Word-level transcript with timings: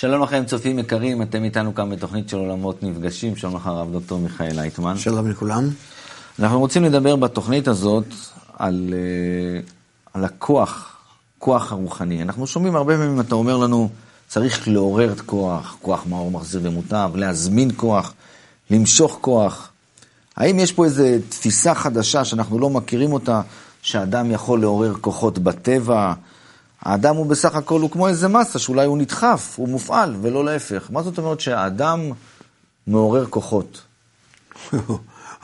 שלום 0.00 0.22
לכם, 0.22 0.44
צופים 0.46 0.78
יקרים, 0.78 1.22
אתם 1.22 1.44
איתנו 1.44 1.74
כאן 1.74 1.90
בתוכנית 1.90 2.28
של 2.28 2.36
עולמות 2.36 2.82
נפגשים. 2.82 3.36
שלום 3.36 3.56
לך, 3.56 3.66
הרב 3.66 3.92
דוקטור 3.92 4.18
מיכאל 4.18 4.52
לייטמן. 4.54 4.98
שלום 4.98 5.30
לכולם. 5.30 5.68
אנחנו 6.38 6.58
רוצים 6.58 6.84
לדבר 6.84 7.16
בתוכנית 7.16 7.68
הזאת 7.68 8.04
על, 8.58 8.94
אה, 8.94 9.60
על 10.14 10.24
הכוח, 10.24 10.96
כוח 11.38 11.72
הרוחני. 11.72 12.22
אנחנו 12.22 12.46
שומעים 12.46 12.76
הרבה 12.76 12.96
פעמים, 12.96 13.20
אתה 13.20 13.34
אומר 13.34 13.56
לנו, 13.56 13.88
צריך 14.28 14.68
לעורר 14.68 15.12
את 15.12 15.20
כוח, 15.20 15.76
כוח 15.82 16.06
מאור 16.06 16.30
מחזיר 16.30 16.60
ומוטב, 16.64 17.10
להזמין 17.14 17.70
כוח, 17.76 18.12
למשוך 18.70 19.18
כוח. 19.20 19.70
האם 20.36 20.58
יש 20.58 20.72
פה 20.72 20.84
איזו 20.84 21.04
תפיסה 21.28 21.74
חדשה 21.74 22.24
שאנחנו 22.24 22.58
לא 22.58 22.70
מכירים 22.70 23.12
אותה, 23.12 23.40
שאדם 23.82 24.30
יכול 24.30 24.60
לעורר 24.60 24.94
כוחות 25.00 25.38
בטבע? 25.38 26.12
האדם 26.82 27.16
הוא 27.16 27.26
בסך 27.26 27.54
הכל, 27.54 27.80
הוא 27.80 27.90
כמו 27.90 28.08
איזה 28.08 28.28
מסה, 28.28 28.58
שאולי 28.58 28.86
הוא 28.86 28.98
נדחף, 28.98 29.54
הוא 29.56 29.68
מופעל, 29.68 30.16
ולא 30.22 30.44
להפך. 30.44 30.88
מה 30.90 31.02
זאת 31.02 31.18
אומרת 31.18 31.40
שהאדם 31.40 32.10
מעורר 32.86 33.26
כוחות? 33.26 33.82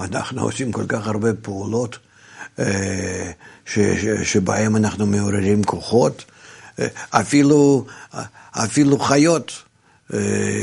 אנחנו 0.01 0.43
עושים 0.43 0.73
כל 0.73 0.87
כך 0.89 1.07
הרבה 1.07 1.35
פעולות 1.35 1.99
אה, 2.59 3.31
ש, 3.67 3.79
ש, 3.79 4.33
שבהם 4.33 4.77
אנחנו 4.77 5.07
מעוררים 5.07 5.65
כוחות. 5.65 6.25
אה, 6.79 6.87
אפילו, 7.11 7.87
אפילו 8.51 8.99
חיות, 8.99 9.53
אה, 10.15 10.19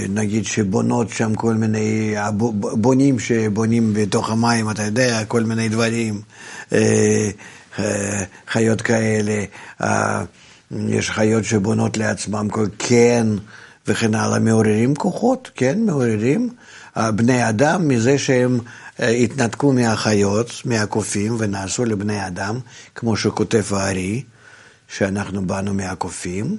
נגיד 0.10 0.46
שבונות 0.46 1.10
שם 1.10 1.36
כל 1.36 1.54
מיני, 1.54 2.16
בונים 2.58 3.20
שבונים 3.20 3.94
בתוך 3.94 4.30
המים, 4.30 4.70
אתה 4.70 4.84
יודע, 4.84 5.26
כל 5.26 5.44
מיני 5.44 5.70
דברים, 5.70 6.22
חיות 8.48 8.82
כאלה. 8.82 9.44
יש 10.90 11.10
חיות 11.10 11.44
שבונות 11.44 11.98
לעצמם 11.98 12.48
כל 12.52 12.66
כן 12.80 13.28
וכן 13.88 14.16
הלאה, 14.16 14.40
מעוררים 14.40 14.96
כוחות, 14.96 15.52
כן, 15.56 15.86
מעוררים. 15.86 16.50
בני 16.98 17.50
אדם 17.50 17.88
מזה 17.88 18.18
שהם 18.18 18.60
אה, 19.00 19.10
התנתקו 19.10 19.74
מהחיות, 19.74 20.52
מהקופים, 20.66 21.36
ונעשו 21.40 21.86
לבני 21.86 22.28
אדם, 22.28 22.60
כמו 22.96 23.18
שכותב 23.18 23.64
הארי, 23.74 24.24
שאנחנו 24.88 25.48
באנו 25.48 25.74
מהקופים, 25.74 26.58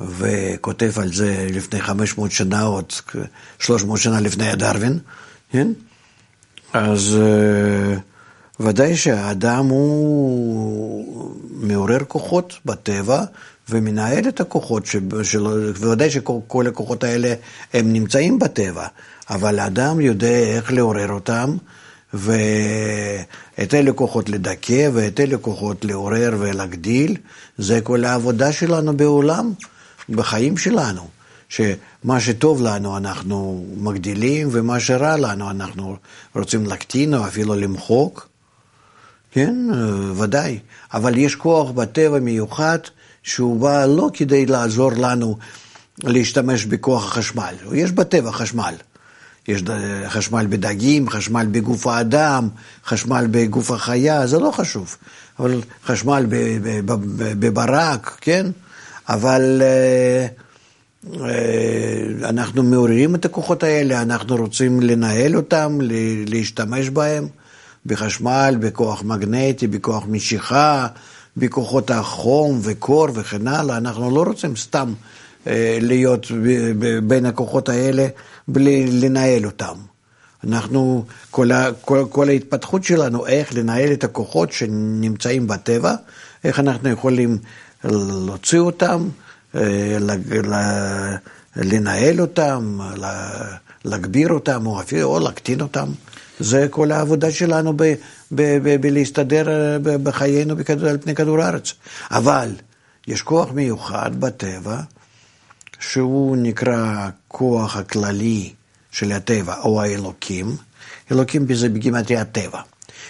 וכותב 0.00 0.92
על 0.96 1.12
זה 1.12 1.46
לפני 1.50 1.80
500 1.80 2.30
שנה, 2.30 2.62
עוד 2.62 2.92
300 3.58 4.00
שנה 4.00 4.20
לפני 4.20 4.48
הדרווין, 4.48 4.98
כן? 5.50 5.68
אז... 6.72 7.18
Uh, 7.18 8.11
ודאי 8.62 8.96
שהאדם 8.96 9.66
הוא 9.66 11.34
מעורר 11.50 11.98
כוחות 12.08 12.58
בטבע 12.66 13.24
ומנהל 13.70 14.28
את 14.28 14.40
הכוחות 14.40 14.86
שלו, 15.22 15.50
וודאי 15.80 16.10
שכל 16.10 16.66
הכוחות 16.66 17.04
האלה 17.04 17.34
הם 17.72 17.92
נמצאים 17.92 18.38
בטבע, 18.38 18.86
אבל 19.30 19.58
האדם 19.58 20.00
יודע 20.00 20.38
איך 20.38 20.72
לעורר 20.72 21.12
אותם, 21.12 21.56
ואת 22.14 23.74
אלה 23.74 23.92
כוחות 23.92 24.28
לדכא 24.28 24.88
ואת 24.92 25.20
אלה 25.20 25.38
כוחות 25.38 25.84
לעורר 25.84 26.36
ולהגדיל, 26.38 27.16
זה 27.58 27.80
כל 27.80 28.04
העבודה 28.04 28.52
שלנו 28.52 28.96
בעולם, 28.96 29.52
בחיים 30.08 30.56
שלנו. 30.56 31.08
שמה 31.48 32.20
שטוב 32.20 32.62
לנו 32.62 32.96
אנחנו 32.96 33.66
מגדילים, 33.76 34.48
ומה 34.52 34.80
שרע 34.80 35.16
לנו 35.16 35.50
אנחנו 35.50 35.96
רוצים 36.36 36.66
להקטין 36.66 37.14
או 37.14 37.26
אפילו 37.26 37.54
למחוק. 37.54 38.31
כן, 39.32 39.54
אה, 39.74 40.22
ודאי. 40.22 40.58
אבל 40.94 41.18
יש 41.18 41.34
כוח 41.36 41.70
בטבע 41.70 42.18
מיוחד 42.18 42.78
שהוא 43.22 43.60
בא 43.60 43.86
לא 43.86 44.10
כדי 44.14 44.46
לעזור 44.46 44.92
לנו 44.92 45.36
להשתמש 46.04 46.64
בכוח 46.64 47.04
החשמל. 47.04 47.54
יש 47.72 47.90
בטבע 47.92 48.32
חשמל. 48.32 48.74
יש 49.48 49.62
חשמל 50.08 50.46
בדגים, 50.48 51.10
חשמל 51.10 51.46
בגוף 51.50 51.86
האדם, 51.86 52.48
חשמל 52.84 53.26
בגוף 53.30 53.70
החיה, 53.70 54.26
זה 54.26 54.38
לא 54.38 54.50
חשוב. 54.50 54.96
אבל 55.38 55.60
חשמל 55.84 56.26
בברק, 57.38 58.18
כן? 58.20 58.46
אבל 59.08 59.62
אה, 59.62 60.26
אה, 61.20 62.28
אנחנו 62.28 62.62
מעוררים 62.62 63.14
את 63.14 63.24
הכוחות 63.24 63.62
האלה, 63.62 64.02
אנחנו 64.02 64.36
רוצים 64.36 64.80
לנהל 64.80 65.36
אותם, 65.36 65.78
להשתמש 66.26 66.90
בהם. 66.90 67.28
בחשמל, 67.86 68.56
בכוח 68.60 69.02
מגנטי, 69.02 69.66
בכוח 69.66 70.04
משיכה, 70.08 70.86
בכוחות 71.36 71.90
החום 71.90 72.60
וקור 72.62 73.08
וכן 73.14 73.46
הלאה. 73.46 73.76
אנחנו 73.76 74.10
לא 74.10 74.22
רוצים 74.22 74.56
סתם 74.56 74.92
אה, 75.46 75.78
להיות 75.80 76.26
בין 77.02 77.26
הכוחות 77.26 77.68
האלה 77.68 78.06
בלי 78.48 78.86
לנהל 79.00 79.46
אותם. 79.46 79.74
אנחנו, 80.44 81.04
כל, 81.30 81.52
ה, 81.52 81.66
כל, 81.80 82.04
כל 82.10 82.28
ההתפתחות 82.28 82.84
שלנו, 82.84 83.26
איך 83.26 83.54
לנהל 83.54 83.92
את 83.92 84.04
הכוחות 84.04 84.52
שנמצאים 84.52 85.46
בטבע, 85.46 85.94
איך 86.44 86.60
אנחנו 86.60 86.88
יכולים 86.88 87.38
להוציא 87.84 88.58
אותם, 88.58 89.08
אה, 89.54 89.98
לנהל 91.56 92.20
אותם, 92.20 92.78
להגביר 93.84 94.32
אותם, 94.32 94.66
או 94.66 94.80
אפילו 94.80 95.18
להקטין 95.18 95.60
אותם. 95.60 95.88
זה 96.42 96.66
כל 96.70 96.92
העבודה 96.92 97.30
שלנו 97.30 97.72
בלהסתדר 98.80 99.48
אה, 99.48 99.78
בחיינו 99.98 100.54
על 100.88 100.98
פני 100.98 101.14
כדור 101.14 101.40
הארץ. 101.40 101.72
אבל 102.10 102.50
יש 103.08 103.22
כוח 103.22 103.52
מיוחד 103.52 104.20
בטבע, 104.20 104.80
שהוא 105.80 106.36
נקרא 106.36 107.08
כוח 107.28 107.76
הכללי 107.76 108.52
של 108.92 109.12
הטבע, 109.12 109.54
או 109.64 109.82
האלוקים. 109.82 110.56
אלוקים 111.12 111.54
זה 111.54 111.68
בגימטרי 111.68 112.16
הטבע. 112.16 112.60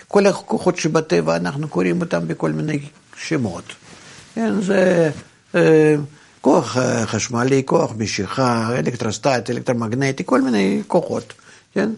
כל 0.09 0.27
הכוחות 0.27 0.77
שבטבע, 0.77 1.37
אנחנו 1.37 1.69
קוראים 1.69 2.01
אותם 2.01 2.29
בכל 2.29 2.51
מיני 2.53 2.79
שמות. 3.17 3.65
כן, 4.35 4.61
זה 4.61 5.11
אה, 5.55 5.95
כוח 6.41 6.77
אה, 6.77 7.07
חשמלי, 7.07 7.63
כוח 7.67 7.93
משיכה, 7.99 8.71
אלקטרוסטט, 8.79 9.51
אלקטרומגנטי, 9.51 10.23
כל 10.27 10.43
מיני 10.43 10.83
כוחות, 10.87 11.33
כן? 11.75 11.91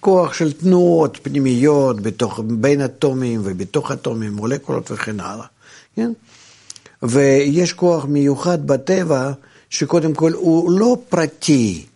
כוח 0.00 0.32
של 0.32 0.52
תנועות 0.52 1.18
פנימיות 1.22 2.00
בתוך, 2.00 2.40
בין 2.44 2.84
אטומים 2.84 3.40
ובתוך 3.44 3.92
אטומים, 3.92 4.32
מולקולות 4.32 4.90
וכן 4.90 5.20
הלאה, 5.20 5.46
כן? 5.96 6.12
ויש 7.02 7.72
כוח 7.72 8.04
מיוחד 8.04 8.66
בטבע, 8.66 9.32
שקודם 9.70 10.14
כל 10.14 10.32
הוא 10.32 10.70
לא 10.70 10.96
פרטי, 11.08 11.86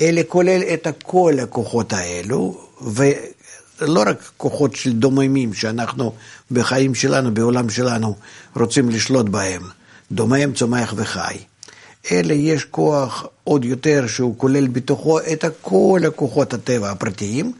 אלא 0.00 0.22
כולל 0.28 0.62
את 0.62 0.86
כל 1.02 1.34
הכוחות 1.42 1.92
האלו, 1.92 2.60
ולא 2.82 4.02
רק 4.06 4.30
כוחות 4.36 4.76
של 4.76 4.92
דוממים 4.92 5.54
שאנחנו 5.54 6.12
בחיים 6.50 6.94
שלנו, 6.94 7.34
בעולם 7.34 7.70
שלנו, 7.70 8.16
רוצים 8.56 8.90
לשלוט 8.90 9.26
בהם, 9.26 9.62
דומם, 10.12 10.52
צומח 10.52 10.94
וחי. 10.96 11.36
אלא 12.10 12.32
יש 12.32 12.64
כוח 12.64 13.26
עוד 13.44 13.64
יותר 13.64 14.06
שהוא 14.06 14.38
כולל 14.38 14.68
בתוכו 14.68 15.20
את 15.20 15.44
כל 15.62 16.00
הכוחות 16.06 16.54
הטבע 16.54 16.90
הפרטיים, 16.90 17.52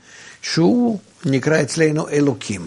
שהוא 0.43 0.99
נקרא 1.25 1.62
אצלנו 1.62 2.09
אלוקים. 2.09 2.67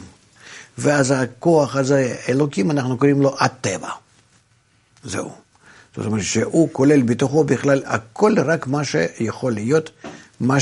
ואז 0.78 1.12
הכוח 1.12 1.76
הזה, 1.76 2.16
אלוקים, 2.30 2.72
אנחנו 2.72 2.98
קוראים 2.98 3.22
לו 3.22 3.36
הטבע. 3.40 3.90
זהו. 5.04 5.32
זאת 5.96 6.06
אומרת 6.06 6.24
שהוא 6.24 6.70
כולל 6.72 7.02
בתוכו 7.02 7.44
בכלל 7.44 7.82
הכל 7.86 8.40
רק 8.40 8.68
מה 8.68 8.84
שיכול 8.84 9.54
להיות, 9.54 9.92
מה 10.40 10.58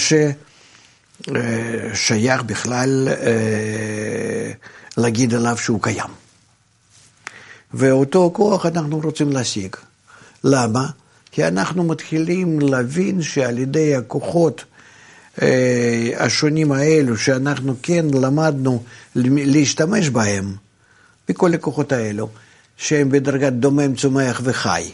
ששייך 1.27 2.43
בכלל 2.43 3.07
אה, 3.07 4.51
להגיד 4.97 5.33
עליו 5.33 5.57
שהוא 5.57 5.81
קיים. 5.81 6.09
ואותו 7.73 8.31
כוח 8.33 8.65
אנחנו 8.65 8.99
רוצים 8.99 9.31
להשיג. 9.31 9.75
למה? 10.43 10.87
כי 11.31 11.47
אנחנו 11.47 11.83
מתחילים 11.83 12.59
להבין 12.59 13.21
שעל 13.21 13.57
ידי 13.57 13.95
הכוחות 13.95 14.65
אה, 15.41 16.11
השונים 16.17 16.71
האלו, 16.71 17.17
שאנחנו 17.17 17.75
כן 17.83 18.05
למדנו 18.13 18.83
להשתמש 19.15 20.09
בהם, 20.09 20.55
בכל 21.29 21.53
הכוחות 21.53 21.91
האלו, 21.91 22.29
שהם 22.77 23.09
בדרגת 23.09 23.53
דומם, 23.53 23.95
צומח 23.95 24.41
וחי. 24.43 24.91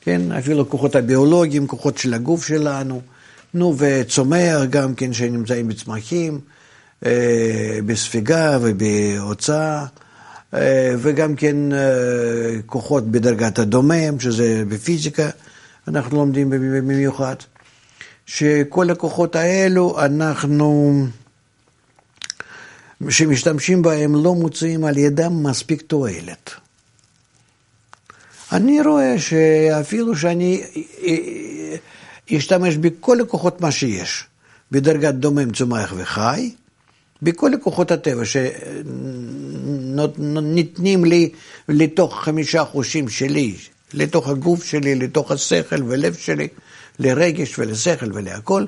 כן, 0.00 0.32
אפילו 0.32 0.68
כוחות 0.68 0.96
הביולוגיים, 0.96 1.66
כוחות 1.66 1.98
של 1.98 2.14
הגוף 2.14 2.46
שלנו, 2.46 3.00
נו, 3.54 3.74
וצומח 3.78 4.60
גם 4.70 4.94
כן 4.94 5.12
שנמצאים 5.12 5.68
בצמחים, 5.68 6.40
אה, 7.06 7.78
בספיגה 7.86 8.58
ובהוצאה. 8.62 9.86
אה, 10.54 10.94
וגם 10.98 11.36
כן 11.36 11.72
אה, 11.72 11.78
כוחות 12.66 13.10
בדרגת 13.10 13.58
הדומם, 13.58 14.20
שזה 14.20 14.62
בפיזיקה, 14.68 15.30
אנחנו 15.88 16.16
לומדים 16.16 16.50
במיוחד, 16.50 17.36
שכל 18.26 18.90
הכוחות 18.90 19.36
האלו 19.36 20.04
אנחנו, 20.04 21.06
שמשתמשים 23.08 23.82
בהם, 23.82 24.24
לא 24.24 24.34
מוצאים 24.34 24.84
על 24.84 24.98
ידם 24.98 25.42
מספיק 25.42 25.82
תועלת. 25.82 26.50
אני 28.52 28.80
רואה 28.80 29.18
שאפילו 29.18 30.16
שאני 30.16 30.62
אשתמש 32.36 32.76
בכל 32.76 33.20
הכוחות 33.20 33.60
מה 33.60 33.72
שיש, 33.72 34.24
בדרגת 34.70 35.14
דומם, 35.14 35.52
צומח 35.52 35.92
וחי, 35.96 36.50
בכל 37.22 37.54
הכוחות 37.54 37.90
הטבע 37.90 38.22
שניתנים 39.94 41.04
לי 41.04 41.30
לתוך 41.68 42.24
חמישה 42.24 42.64
חושים 42.64 43.08
שלי, 43.08 43.54
לתוך 43.94 44.28
הגוף 44.28 44.64
שלי, 44.64 44.94
לתוך 44.94 45.30
השכל 45.30 45.82
ולב 45.82 46.14
שלי, 46.14 46.48
לרגש 46.98 47.58
ולשכל 47.58 48.12
ולהכל. 48.12 48.64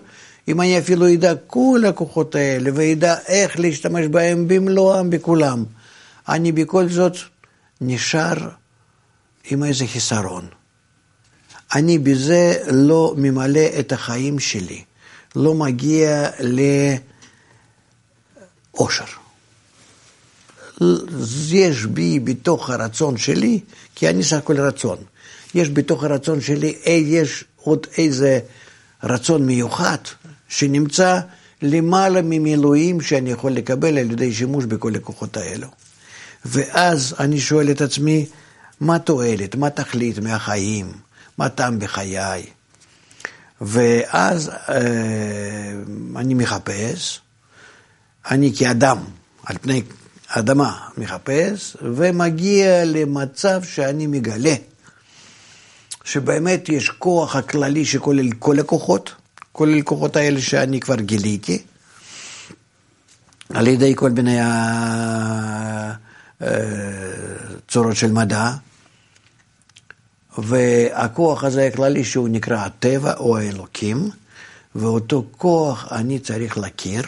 אם 0.48 0.60
אני 0.60 0.78
אפילו 0.78 1.14
אדע 1.14 1.34
כל 1.46 1.82
הכוחות 1.88 2.34
האלה 2.34 2.70
ואדע 2.74 3.16
איך 3.28 3.60
להשתמש 3.60 4.06
בהם 4.06 4.48
במלואם, 4.48 5.10
בכולם, 5.10 5.64
אני 6.28 6.52
בכל 6.52 6.88
זאת 6.88 7.16
נשאר 7.80 8.48
עם 9.50 9.64
איזה 9.64 9.86
חיסרון. 9.86 10.46
אני 11.74 11.98
בזה 11.98 12.62
לא 12.70 13.14
ממלא 13.16 13.66
את 13.78 13.92
החיים 13.92 14.38
שלי, 14.38 14.84
לא 15.36 15.54
מגיע 15.54 16.30
לאושר. 18.74 19.27
יש 21.50 21.86
בי 21.86 22.20
בתוך 22.20 22.70
הרצון 22.70 23.16
שלי, 23.16 23.60
כי 23.94 24.08
אני 24.08 24.22
סך 24.22 24.36
הכל 24.36 24.60
רצון, 24.60 24.98
יש 25.54 25.70
בתוך 25.70 26.04
הרצון 26.04 26.40
שלי, 26.40 26.76
יש 26.86 27.44
עוד 27.56 27.86
איזה 27.98 28.40
רצון 29.02 29.46
מיוחד 29.46 29.98
שנמצא 30.48 31.20
למעלה 31.62 32.20
ממילואים 32.22 33.00
שאני 33.00 33.30
יכול 33.30 33.52
לקבל 33.52 33.98
על 33.98 34.10
ידי 34.10 34.32
שימוש 34.32 34.64
בכל 34.64 34.94
הכוחות 34.94 35.36
האלו. 35.36 35.68
ואז 36.44 37.14
אני 37.20 37.40
שואל 37.40 37.70
את 37.70 37.80
עצמי, 37.80 38.26
מה 38.80 38.98
תועלת, 38.98 39.54
מה 39.54 39.70
תכלית 39.70 40.18
מהחיים, 40.18 40.92
מה 41.38 41.48
טעם 41.48 41.78
בחיי? 41.78 42.46
ואז 43.60 44.50
אה, 44.68 45.72
אני 46.16 46.34
מחפש, 46.34 47.20
אני 48.30 48.52
כאדם, 48.56 48.98
על 49.44 49.56
פני 49.60 49.82
אדמה 50.28 50.88
מחפש, 50.98 51.76
ומגיע 51.82 52.84
למצב 52.84 53.62
שאני 53.62 54.06
מגלה 54.06 54.54
שבאמת 56.04 56.68
יש 56.68 56.90
כוח 56.90 57.36
הכללי 57.36 57.84
שכולל 57.84 58.32
כל 58.38 58.58
הכוחות, 58.58 59.14
כולל 59.52 59.78
הכוחות 59.78 60.16
האלה 60.16 60.40
שאני 60.40 60.80
כבר 60.80 60.94
גיליתי, 60.94 61.62
על 63.54 63.66
ידי 63.66 63.92
כל 63.96 64.10
מיני 64.10 64.38
צורות 67.68 67.96
של 67.96 68.12
מדע, 68.12 68.50
והכוח 70.38 71.44
הזה 71.44 71.66
הכללי 71.66 72.04
שהוא 72.04 72.28
נקרא 72.28 72.56
הטבע 72.56 73.14
או 73.16 73.38
האלוקים, 73.38 74.10
ואותו 74.74 75.26
כוח 75.36 75.92
אני 75.92 76.18
צריך 76.18 76.58
להכיר, 76.58 77.02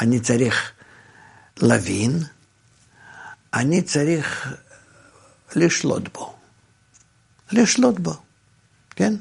אני 0.00 0.20
צריך 0.20 0.72
להבין, 1.62 2.18
אני 3.54 3.82
צריך 3.82 4.54
לשלוט 5.56 6.08
בו. 6.14 6.34
לשלוט 7.52 7.98
בו, 7.98 8.14
כן? 8.90 9.14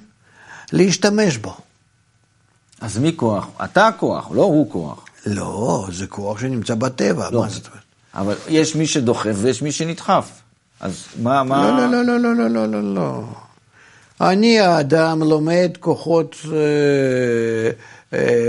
להשתמש 0.71 1.37
בו. 1.37 1.57
אז 2.81 2.97
מי 2.97 3.13
כוח? 3.15 3.47
אתה 3.63 3.87
הכוח, 3.87 4.31
לא 4.31 4.43
הוא 4.43 4.71
כוח. 4.71 5.05
לא, 5.25 5.87
זה 5.91 6.07
כוח 6.07 6.39
שנמצא 6.39 6.75
בטבע, 6.75 7.29
לא. 7.31 7.41
מה 7.41 7.49
זאת 7.49 7.67
אומרת? 7.67 7.83
אבל 8.13 8.35
יש 8.47 8.75
מי 8.75 8.87
שדוחף 8.87 9.35
ויש 9.35 9.61
מי 9.61 9.71
שנדחף. 9.71 10.29
אז 10.79 11.03
מה, 11.21 11.43
מה... 11.43 11.71
לא, 11.71 11.91
לא, 11.91 12.03
לא, 12.03 12.19
לא, 12.19 12.35
לא, 12.35 12.49
לא, 12.49 12.65
לא, 12.67 12.95
לא. 12.95 13.23
אני 14.21 14.59
האדם 14.59 15.23
לומד 15.23 15.71
כוחות 15.79 16.35
אה, 16.45 17.71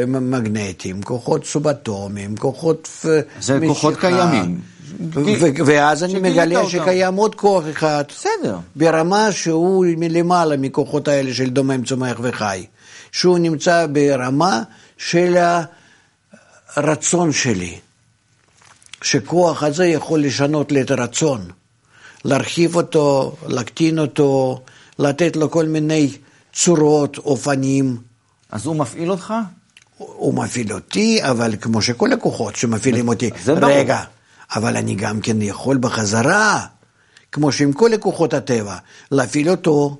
מגנטיים, 0.07 1.03
כוחות 1.03 1.45
סובטומיים, 1.45 2.37
כוחות 2.37 2.89
זה 3.03 3.21
משיכה. 3.41 3.67
כוחות 3.67 3.97
קיימים. 3.97 4.61
ו- 5.15 5.67
ואז 5.67 6.05
אני 6.05 6.15
מגלה 6.21 6.59
אותם. 6.59 6.71
שקיים 6.71 7.15
עוד 7.15 7.35
כוח 7.35 7.65
אחד, 7.71 8.05
בסדר. 8.09 8.59
ברמה 8.77 9.33
שהוא 9.33 9.87
מלמעלה 9.97 10.57
מכוחות 10.57 11.09
האלה 11.09 11.35
של 11.35 11.51
דומם, 11.51 11.85
צומח 11.85 12.19
וחי, 12.23 12.67
שהוא 13.13 13.39
נמצא 13.39 13.87
ברמה 13.93 14.63
של 14.99 15.37
הרצון 16.77 17.33
שלי, 17.33 17.79
שכוח 19.03 19.63
הזה 19.63 19.87
יכול 19.87 20.23
לשנות 20.25 20.73
לי 20.73 20.81
את 20.81 20.91
הרצון, 20.91 21.41
להרחיב 22.25 22.77
אותו, 22.77 23.37
להקטין 23.47 23.99
אותו, 23.99 24.61
לתת 24.99 25.37
לו 25.37 25.51
כל 25.51 25.67
מיני 25.67 26.11
צורות, 26.53 27.19
אופנים. 27.19 28.10
אז 28.53 28.67
הוא 28.67 28.77
מפעיל 28.77 29.11
אותך? 29.11 29.35
הוא 29.97 30.35
מפעיל 30.35 30.73
אותי, 30.73 31.25
אבל 31.31 31.55
כמו 31.61 31.83
שכל 31.83 32.13
הכוחות 32.13 32.57
שמפעילים 32.57 33.09
אותי, 33.09 33.31
זה 33.45 33.55
ברור. 33.55 33.73
רגע, 33.73 34.01
אבל 34.55 34.77
אני 34.77 34.95
גם 34.95 35.21
כן 35.21 35.43
יכול 35.43 35.77
בחזרה, 35.77 36.67
כמו 37.33 37.53
שעם 37.53 37.73
כל 37.73 37.95
הכוחות 37.95 38.35
הטבע, 38.35 38.77
להפעיל 39.11 39.51
אותו. 39.51 39.99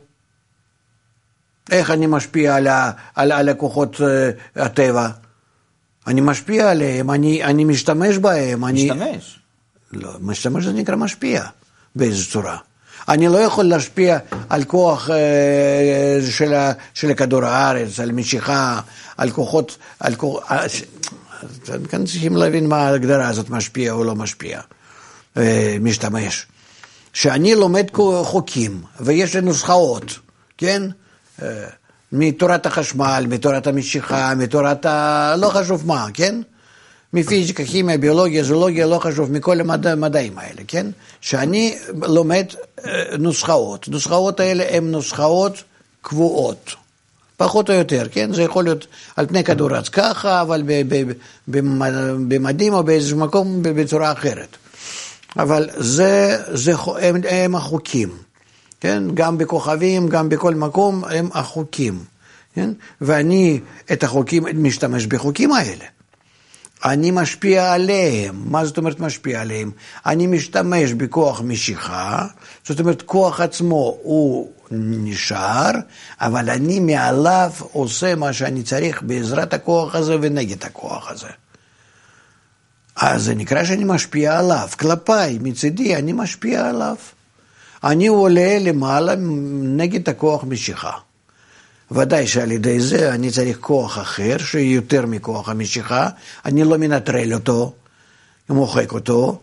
איך 1.71 1.91
אני 1.91 2.07
משפיע 2.07 2.57
על, 2.57 2.67
ה, 2.67 2.91
על, 3.15 3.33
על 3.33 3.49
הכוחות 3.49 3.97
uh, 3.97 4.61
הטבע? 4.61 5.09
אני 6.07 6.21
משפיע 6.21 6.71
עליהם, 6.71 7.11
אני, 7.11 7.45
אני 7.45 7.65
משתמש 7.65 8.19
בהם. 8.19 8.65
אני... 8.65 8.91
משתמש. 8.91 9.39
לא, 9.93 10.11
משתמש 10.21 10.65
זה 10.65 10.73
נקרא 10.73 10.97
משפיע 10.97 11.45
באיזו 11.97 12.31
צורה. 12.31 12.57
אני 13.09 13.29
לא 13.29 13.39
יכול 13.39 13.65
להשפיע 13.65 14.19
על 14.49 14.65
כוח 14.65 15.11
אה, 15.11 15.17
של, 16.31 16.55
ה- 16.55 16.73
של 16.95 17.15
כדור 17.15 17.45
הארץ, 17.45 18.01
על 18.01 18.13
משיכה, 18.13 18.81
על 19.17 19.31
כוחות, 19.31 19.77
על 20.01 20.15
כוח... 20.15 20.53
אה, 20.53 20.69
ש- 20.69 20.83
אז 21.43 21.49
כאן 21.89 22.05
צריכים 22.05 22.37
להבין 22.37 22.67
מה 22.67 22.77
ההגדרה 22.77 23.29
הזאת, 23.29 23.51
משפיע 23.51 23.93
או 23.93 24.05
לא 24.05 24.15
משפיע, 24.15 24.61
אה, 25.37 25.77
משתמש. 25.81 26.47
שאני 27.13 27.55
לומד 27.55 27.87
חוקים, 28.23 28.81
ויש 29.01 29.35
לי 29.37 29.41
נוסחאות, 29.41 30.19
כן? 30.59 30.83
אה, 31.43 31.65
מתורת 32.13 32.67
החשמל, 32.67 33.27
מתורת 33.29 33.67
המשיכה, 33.67 34.35
מתורת 34.35 34.87
ה... 34.87 35.35
לא 35.39 35.49
חשוב 35.49 35.87
מה, 35.87 36.07
כן? 36.15 36.41
מפיזיקה, 37.13 37.65
כימיה, 37.65 37.99
ביולוגיה, 37.99 38.45
זולוגיה, 38.45 38.87
לא 38.87 38.99
חשוב, 38.99 39.33
מכל 39.33 39.61
המדע- 39.61 39.93
המדעים 39.93 40.39
האלה, 40.39 40.63
כן? 40.69 40.87
שאני 41.21 41.75
לומד 42.03 42.47
אה, 42.87 43.03
נוסחאות. 43.19 43.89
נוסחאות 43.89 44.41
האלה 44.41 44.65
הן 44.77 44.91
נוסחאות 44.91 45.63
קבועות, 46.03 46.71
פחות 47.37 47.71
או 47.71 47.75
יותר, 47.75 48.07
כן? 48.13 48.33
זה 48.33 48.43
יכול 48.43 48.65
להיות 48.65 48.87
על 49.17 49.27
פני 49.27 49.45
כדור 49.45 49.75
הארץ 49.75 49.89
ככה, 49.89 50.41
אבל 50.43 50.63
במדים 52.29 52.73
או 52.75 52.83
באיזשהו 52.83 53.19
מקום 53.19 53.59
בצורה 53.63 54.13
אחרת. 54.13 54.57
אבל 55.39 55.69
זה, 55.77 56.37
זה 56.53 56.73
הם, 57.01 57.17
הם 57.29 57.55
החוקים, 57.55 58.09
כן? 58.81 59.03
גם 59.15 59.39
בכוכבים, 59.39 60.09
גם 60.09 60.29
בכל 60.29 60.55
מקום, 60.55 61.05
הם 61.05 61.29
החוקים, 61.35 61.99
כן? 62.55 62.71
ואני 63.01 63.61
את 63.93 64.05
החוקים, 64.05 64.45
משתמש 64.55 65.07
בחוקים 65.07 65.53
האלה. 65.53 65.85
אני 66.85 67.11
משפיע 67.11 67.73
עליהם. 67.73 68.43
מה 68.45 68.65
זאת 68.65 68.79
אומרת 68.79 69.01
משפיע 69.01 69.41
עליהם? 69.41 69.71
אני 70.07 70.27
משתמש 70.27 70.93
בכוח 70.93 71.41
משיכה, 71.41 72.27
זאת 72.65 72.81
אומרת 72.81 73.03
כוח 73.03 73.41
עצמו 73.41 73.99
הוא 74.03 74.51
נשאר, 74.71 75.71
אבל 76.21 76.51
אני 76.51 76.81
מעליו 76.81 77.53
עושה 77.73 78.15
מה 78.15 78.33
שאני 78.33 78.63
צריך 78.63 79.03
בעזרת 79.03 79.55
הכוח 79.55 79.95
הזה 79.95 80.17
ונגד 80.21 80.65
הכוח 80.65 81.11
הזה. 81.11 81.29
אז 82.97 83.25
זה 83.25 83.35
נקרא 83.35 83.65
שאני 83.65 83.85
משפיע 83.85 84.39
עליו, 84.39 84.69
כלפיי, 84.79 85.39
מצידי 85.41 85.97
אני 85.97 86.13
משפיע 86.13 86.69
עליו. 86.69 86.97
אני 87.85 88.07
עולה 88.07 88.59
למעלה 88.61 89.15
נגד 89.63 90.09
הכוח 90.09 90.45
משיכה. 90.45 90.93
ודאי 91.91 92.27
שעל 92.27 92.53
ידי 92.53 92.81
זה 92.81 93.15
אני 93.15 93.31
צריך 93.31 93.59
כוח 93.61 93.99
אחר, 93.99 94.39
שיהיה 94.39 94.75
יותר 94.75 95.07
מכוח 95.07 95.49
המשיכה, 95.49 96.09
אני 96.45 96.65
לא 96.65 96.79
מנטרל 96.79 97.35
אותו, 97.35 97.75
מוחק 98.49 98.93
אותו, 98.93 99.41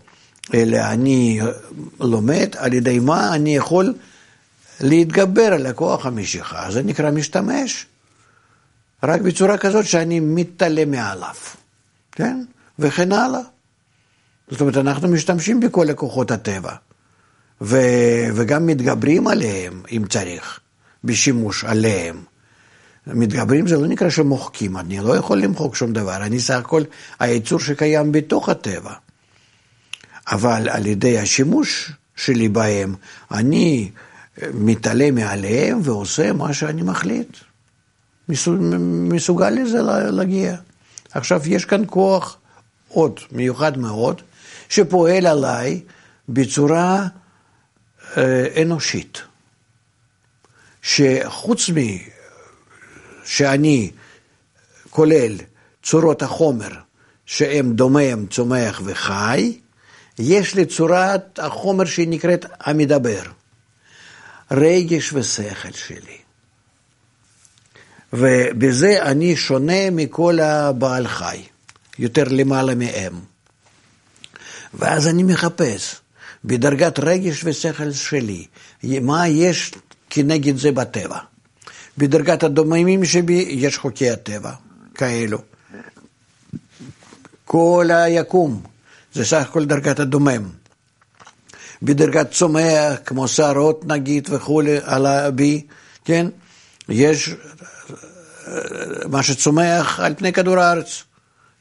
אלא 0.53 0.77
אני 0.77 1.39
לומד 1.99 2.49
על 2.57 2.73
ידי 2.73 2.99
מה 2.99 3.35
אני 3.35 3.55
יכול 3.55 3.93
להתגבר 4.81 5.53
על 5.53 5.65
הכוח 5.65 6.05
המשיכה, 6.05 6.71
זה 6.71 6.83
נקרא 6.83 7.11
משתמש, 7.11 7.85
רק 9.03 9.21
בצורה 9.21 9.57
כזאת 9.57 9.85
שאני 9.85 10.19
מתעלם 10.19 10.91
מעליו, 10.91 11.35
כן? 12.11 12.43
וכן 12.79 13.11
הלאה. 13.11 13.39
זאת 14.49 14.61
אומרת, 14.61 14.77
אנחנו 14.77 15.07
משתמשים 15.07 15.59
בכל 15.59 15.89
הכוחות 15.89 16.31
הטבע, 16.31 16.73
ו... 17.61 17.77
וגם 18.35 18.65
מתגברים 18.65 19.27
עליהם, 19.27 19.81
אם 19.91 20.03
צריך, 20.09 20.59
בשימוש 21.03 21.63
עליהם. 21.63 22.23
מתגברים 23.13 23.67
זה 23.67 23.77
לא 23.77 23.87
נקרא 23.87 24.09
שמוחקים, 24.09 24.77
אני 24.77 24.99
לא 24.99 25.17
יכול 25.17 25.41
למחוק 25.41 25.75
שום 25.75 25.93
דבר, 25.93 26.15
אני 26.15 26.39
סך 26.39 26.55
הכל 26.55 26.83
היצור 27.19 27.59
שקיים 27.59 28.11
בתוך 28.11 28.49
הטבע. 28.49 28.93
אבל 30.31 30.69
על 30.69 30.85
ידי 30.85 31.19
השימוש 31.19 31.91
שלי 32.15 32.49
בהם, 32.49 32.95
אני 33.31 33.91
מתעלה 34.53 35.11
מעליהם 35.11 35.79
ועושה 35.83 36.33
מה 36.33 36.53
שאני 36.53 36.81
מחליט. 36.81 37.37
מסוגל 39.09 39.49
לזה 39.49 39.81
להגיע. 40.11 40.55
עכשיו, 41.11 41.41
יש 41.45 41.65
כאן 41.65 41.83
כוח 41.87 42.37
עוד 42.87 43.19
מיוחד 43.31 43.77
מאוד, 43.77 44.21
שפועל 44.69 45.25
עליי 45.25 45.81
בצורה 46.29 47.07
אה, 48.17 48.61
אנושית. 48.61 49.21
שחוץ 50.81 51.69
מ... 51.69 51.75
שאני 53.27 53.91
כולל 54.89 55.35
צורות 55.83 56.21
החומר 56.21 56.71
שהם 57.25 57.73
דומם, 57.73 58.25
צומח 58.27 58.81
וחי, 58.85 59.59
יש 60.19 60.55
לי 60.55 60.65
צורת 60.65 61.39
החומר 61.39 61.85
שהיא 61.85 62.07
נקראת 62.07 62.45
המדבר, 62.59 63.21
רגש 64.51 65.13
ושכל 65.13 65.71
שלי. 65.71 66.17
ובזה 68.13 69.03
אני 69.03 69.35
שונה 69.35 69.89
מכל 69.91 70.39
הבעל 70.39 71.07
חי, 71.07 71.43
יותר 71.99 72.23
למעלה 72.29 72.75
מהם. 72.75 73.13
ואז 74.73 75.07
אני 75.07 75.23
מחפש 75.23 75.95
בדרגת 76.45 76.99
רגש 76.99 77.41
ושכל 77.43 77.91
שלי, 77.91 78.45
מה 78.83 79.27
יש 79.27 79.71
כנגד 80.09 80.57
זה 80.57 80.71
בטבע. 80.71 81.19
בדרגת 81.97 82.43
הדוממים 82.43 83.05
שבי 83.05 83.45
יש 83.49 83.77
חוקי 83.77 84.09
הטבע 84.09 84.51
כאלו. 84.95 85.41
כל 87.45 87.89
היקום 87.93 88.61
זה 89.13 89.25
סך 89.25 89.41
הכל 89.41 89.65
דרגת 89.65 89.99
הדומם. 89.99 90.49
בדרגת 91.81 92.31
צומח, 92.31 92.93
כמו 93.05 93.27
שערות 93.27 93.85
נגיד 93.85 94.27
וכולי, 94.31 94.77
על 94.83 95.05
הבי, 95.05 95.65
כן? 96.05 96.27
יש 96.89 97.35
מה 99.09 99.23
שצומח 99.23 99.99
על 99.99 100.13
פני 100.17 100.33
כדור 100.33 100.59
הארץ, 100.59 101.03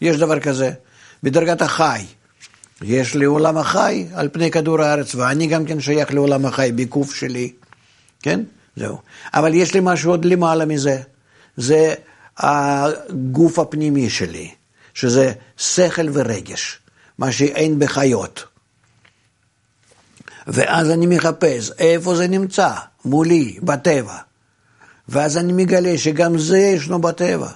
יש 0.01 0.17
דבר 0.17 0.41
כזה. 0.41 0.71
בדרגת 1.23 1.63
החי, 1.63 2.05
יש 2.83 3.15
לי 3.15 3.25
עולם 3.25 3.59
החי 3.59 4.07
על 4.15 4.29
פני 4.33 4.51
כדור 4.51 4.83
הארץ, 4.83 5.15
ואני 5.15 5.47
גם 5.47 5.65
כן 5.65 5.81
שייך 5.81 6.15
לעולם 6.15 6.47
החי 6.47 6.73
בגוף 6.75 7.15
שלי, 7.15 7.53
כן? 8.23 8.41
זהו. 8.77 8.99
אבל 9.35 9.55
יש 9.55 9.75
לי 9.75 9.81
משהו 9.83 10.11
עוד 10.11 10.25
למעלה 10.25 10.65
מזה, 10.65 11.01
זה 11.57 11.95
הגוף 12.39 13.59
הפנימי 13.59 14.11
שלי, 14.11 14.51
שזה 14.95 15.33
שכל 15.57 16.09
ורגש, 16.13 16.79
מה 17.19 17.33
שאין 17.33 17.79
בחיות. 17.79 18.45
ואז 20.47 20.91
אני 20.91 21.07
מחפש 21.07 21.71
איפה 21.79 22.17
זה 22.17 22.29
נמצא, 22.29 22.71
מולי, 23.05 23.59
בטבע. 23.63 24.17
ואז 25.09 25.37
אני 25.37 25.53
מגלה 25.53 25.99
שגם 25.99 26.39
זה 26.39 26.59
ישנו 26.59 27.01
בטבע. 27.01 27.49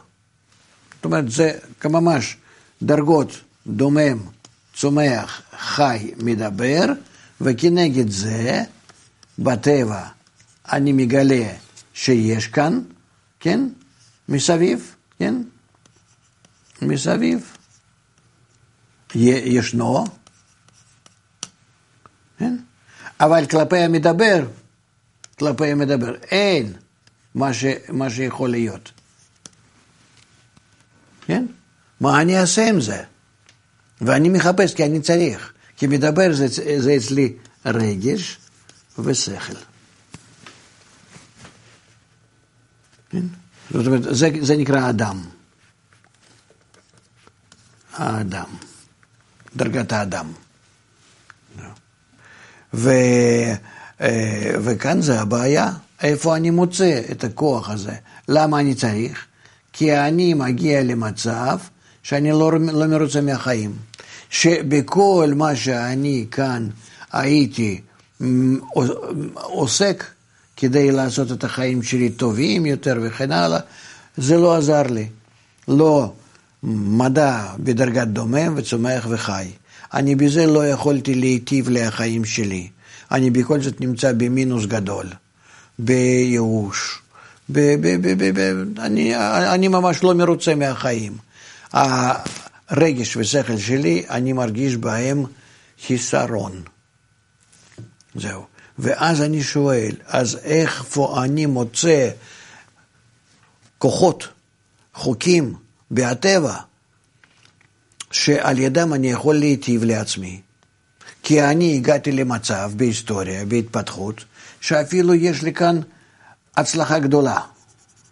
זאת 0.94 1.04
אומרת, 1.04 1.30
זה 1.30 1.52
כממש 1.80 2.36
דרגות 2.82 3.40
דומם, 3.66 4.18
צומח, 4.74 5.42
חי, 5.58 6.10
מדבר, 6.16 6.84
וכנגד 7.40 8.10
זה, 8.10 8.62
בטבע, 9.38 10.02
אני 10.72 10.92
מגלה 10.92 11.52
שיש 11.94 12.46
כאן, 12.46 12.80
כן? 13.40 13.68
מסביב, 14.28 14.94
כן? 15.18 15.34
מסביב. 16.82 17.56
ישנו, 19.14 20.04
כן? 22.38 22.56
אבל 23.20 23.46
כלפי 23.46 23.78
המדבר, 23.78 24.46
כלפי 25.38 25.66
המדבר, 25.66 26.14
אין. 26.14 26.72
מה, 27.34 27.54
ש, 27.54 27.64
מה 27.88 28.10
שיכול 28.10 28.50
להיות. 28.50 28.92
כן? 31.26 31.46
מה 32.00 32.20
אני 32.20 32.40
אעשה 32.40 32.68
עם 32.68 32.80
זה? 32.80 33.02
ואני 34.00 34.28
מחפש 34.28 34.74
כי 34.74 34.84
אני 34.84 35.00
צריך, 35.00 35.52
כי 35.76 35.86
מדבר 35.86 36.32
זה, 36.32 36.46
זה 36.78 36.96
אצלי 36.96 37.36
רגש 37.66 38.38
ושכל. 38.98 39.54
כן? 43.10 43.22
זאת 43.70 43.86
אומרת, 43.86 44.02
זה, 44.02 44.30
זה 44.40 44.56
נקרא 44.56 44.88
אדם. 44.88 45.20
האדם, 47.96 48.48
דרגת 49.56 49.92
האדם. 49.92 50.32
ו, 52.74 52.90
אה, 54.00 54.54
וכאן 54.64 55.00
זה 55.00 55.20
הבעיה. 55.20 55.72
איפה 56.02 56.36
אני 56.36 56.50
מוצא 56.50 57.02
את 57.10 57.24
הכוח 57.24 57.70
הזה? 57.70 57.94
למה 58.28 58.60
אני 58.60 58.74
צריך? 58.74 59.26
כי 59.72 59.96
אני 59.96 60.34
מגיע 60.34 60.82
למצב 60.82 61.58
שאני 62.02 62.30
לא, 62.30 62.52
לא 62.52 62.86
מרוצה 62.86 63.20
מהחיים. 63.20 63.76
שבכל 64.30 65.32
מה 65.36 65.56
שאני 65.56 66.26
כאן 66.30 66.68
הייתי 67.12 67.80
עוסק 69.34 70.04
כדי 70.60 70.90
לעשות 70.90 71.32
את 71.32 71.44
החיים 71.44 71.82
שלי 71.82 72.10
טובים 72.10 72.66
יותר 72.66 72.98
וכן 73.02 73.32
הלאה, 73.32 73.58
זה 74.16 74.36
לא 74.36 74.56
עזר 74.56 74.82
לי. 74.82 75.08
לא 75.68 76.12
מדע 76.62 77.46
בדרגת 77.58 78.08
דומם 78.08 78.54
וצומח 78.56 79.06
וחי. 79.10 79.50
אני 79.94 80.14
בזה 80.14 80.46
לא 80.46 80.66
יכולתי 80.66 81.14
להיטיב 81.14 81.68
לחיים 81.68 82.24
שלי. 82.24 82.68
אני 83.10 83.30
בכל 83.30 83.60
זאת 83.60 83.80
נמצא 83.80 84.12
במינוס 84.12 84.66
גדול. 84.66 85.06
בייאוש. 85.78 87.02
ב, 87.48 87.58
ב, 87.58 88.06
ב, 88.06 88.24
ב, 88.24 88.40
ב, 88.40 88.64
אני, 88.78 89.16
אני 89.54 89.68
ממש 89.68 90.02
לא 90.02 90.14
מרוצה 90.14 90.54
מהחיים. 90.54 91.12
הרגש 91.72 93.16
ושכל 93.16 93.58
שלי, 93.58 94.04
אני 94.10 94.32
מרגיש 94.32 94.76
בהם 94.76 95.24
חיסרון. 95.86 96.62
זהו. 98.14 98.49
ואז 98.80 99.22
אני 99.22 99.42
שואל, 99.42 99.92
אז 100.06 100.38
איפה 100.42 101.24
אני 101.24 101.46
מוצא 101.46 102.10
כוחות, 103.78 104.28
חוקים 104.94 105.54
בהטבע, 105.90 106.56
שעל 108.10 108.58
ידם 108.58 108.92
אני 108.94 109.10
יכול 109.10 109.38
להיטיב 109.38 109.84
לעצמי? 109.84 110.40
כי 111.22 111.42
אני 111.42 111.76
הגעתי 111.76 112.12
למצב 112.12 112.72
בהיסטוריה, 112.76 113.44
בהתפתחות, 113.44 114.24
שאפילו 114.60 115.14
יש 115.14 115.42
לי 115.42 115.52
כאן 115.52 115.80
הצלחה 116.56 116.98
גדולה, 116.98 117.40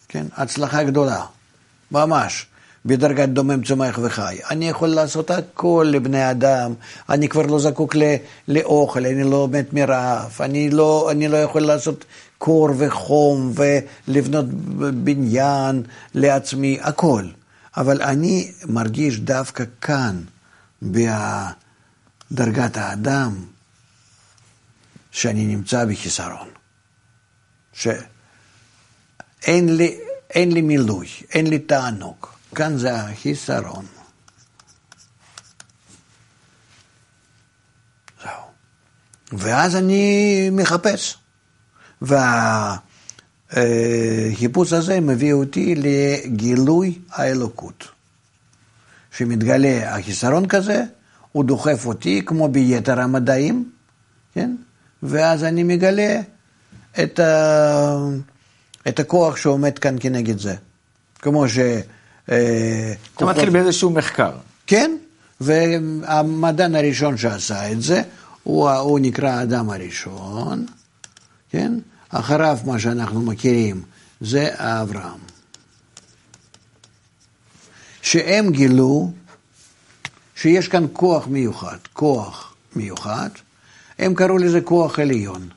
כן? 0.09 0.27
הצלחה 0.33 0.83
גדולה, 0.83 1.25
ממש, 1.91 2.47
בדרגת 2.89 3.29
דומם 3.29 3.63
צומח 3.63 3.99
וחי. 4.03 4.39
אני 4.51 4.69
יכול 4.69 4.89
לעשות 4.89 5.31
הכל 5.31 5.89
לבני 5.93 6.31
אדם, 6.31 6.75
אני 7.09 7.29
כבר 7.29 7.43
לא 7.47 7.59
זקוק 7.59 7.97
לאוכל, 8.49 9.07
אני 9.07 9.25
לא 9.25 9.49
מת 9.53 9.73
מרעב, 9.73 10.39
אני 10.41 10.71
לא, 10.71 11.09
אני 11.11 11.29
לא 11.29 11.37
יכול 11.37 11.63
לעשות 11.63 12.05
קור 12.39 12.69
וחום 12.79 13.53
ולבנות 13.55 14.47
בניין 15.05 15.83
לעצמי, 16.15 16.79
הכל. 16.81 17.25
אבל 17.77 18.03
אני 18.03 18.53
מרגיש 18.65 19.21
דווקא 19.21 19.65
כאן, 19.81 20.21
בדרגת 20.83 22.77
האדם, 22.77 23.37
שאני 25.11 25.45
נמצא 25.47 25.85
בחיסרון. 25.85 26.49
שאין 27.73 27.97
לי, 29.77 29.99
לי 30.37 30.63
מילוי, 30.63 31.07
אין 31.35 31.47
לי 31.47 31.59
תענוג. 31.59 32.38
כאן 32.55 32.79
זה 32.79 32.95
החיסרון. 32.97 33.87
זהו. 38.23 38.31
ואז 39.33 39.77
אני 39.77 40.51
מחפש. 40.53 41.19
והחיפוש 43.53 44.73
הזה 44.73 45.01
מביא 45.01 45.33
אותי 45.33 45.75
לגילוי 45.77 46.99
האלוקות. 47.11 47.89
שמתגלה 49.11 49.97
החיסרון 49.97 50.49
כזה, 50.49 50.85
הוא 51.33 51.45
דוחף 51.45 51.87
אותי, 51.87 52.23
כמו 52.27 52.49
ביתר 52.49 53.01
המדעים, 53.01 53.71
כן? 54.35 54.57
ואז 55.03 55.45
אני 55.45 55.63
מגלה 55.63 56.21
את, 57.03 57.19
ה... 57.19 57.97
את 58.89 58.99
הכוח 58.99 59.37
שעומד 59.37 59.79
כאן 59.79 59.97
כנגד 60.01 60.39
זה. 60.39 60.55
כמו 61.19 61.49
ש... 61.49 61.59
אה, 62.31 62.93
אתה 63.17 63.25
מתחיל 63.25 63.51
באיזשהו 63.51 63.91
מחקר. 63.91 64.33
כן, 64.67 64.97
והמדען 65.41 66.75
הראשון 66.75 67.17
שעשה 67.17 67.73
את 67.73 67.83
זה, 67.83 68.03
הוא, 68.43 68.71
הוא 68.71 68.99
נקרא 68.99 69.29
האדם 69.29 69.71
הראשון, 69.71 70.67
כן? 71.51 71.73
אחריו 72.09 72.59
מה 72.65 72.79
שאנחנו 72.79 73.23
מכירים 73.23 73.83
זה 74.21 74.49
אברהם. 74.55 75.19
שהם 78.03 78.51
גילו 78.51 79.13
שיש 80.37 80.69
כאן 80.69 80.87
כוח 80.93 81.27
מיוחד, 81.27 81.77
כוח 81.93 82.55
מיוחד, 82.77 83.29
הם 83.99 84.15
קראו 84.15 84.39
לזה 84.39 84.61
כוח 84.61 84.99
עליון. 84.99 85.49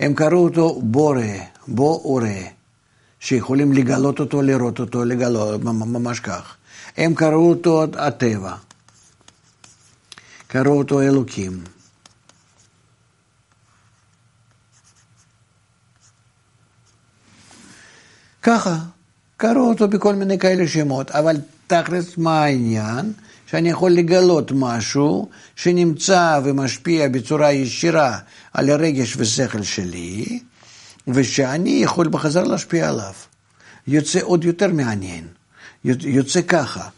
הם 0.00 0.14
קראו 0.14 0.38
אותו 0.38 0.82
בורא, 0.82 1.22
בוא 1.68 2.06
וראה, 2.06 2.48
שיכולים 3.26 3.72
לגלות 3.72 4.20
אותו, 4.20 4.42
לראות 4.42 4.80
אותו, 4.80 5.04
לגלות, 5.04 5.64
ממש 5.64 6.20
כך. 6.20 6.56
הם 6.96 7.14
קראו 7.14 7.50
אותו 7.50 7.84
הטבע, 7.98 8.54
קראו 10.46 10.78
אותו 10.78 11.00
אלוקים. 11.00 11.64
ככה, 18.42 18.78
קראו 19.36 19.68
אותו 19.68 19.88
בכל 19.88 20.14
מיני 20.14 20.38
כאלה 20.38 20.68
שמות, 20.68 21.10
אבל 21.10 21.36
תכלס 21.66 22.18
מה 22.18 22.44
העניין? 22.44 23.12
שאני 23.46 23.70
יכול 23.70 23.90
לגלות 23.90 24.52
משהו 24.54 25.28
שנמצא 25.56 26.40
ומשפיע 26.44 27.08
בצורה 27.08 27.52
ישירה 27.52 28.18
על 28.52 28.70
הרגש 28.70 29.16
ושכל 29.16 29.62
שלי, 29.62 30.40
ושאני 31.08 31.70
יכול 31.70 32.08
בחזרה 32.08 32.44
להשפיע 32.44 32.88
עליו. 32.88 33.12
יוצא 33.86 34.20
עוד 34.22 34.44
יותר 34.44 34.72
מעניין. 34.72 35.26
יוצא 35.84 36.42
ככה, 36.42 36.88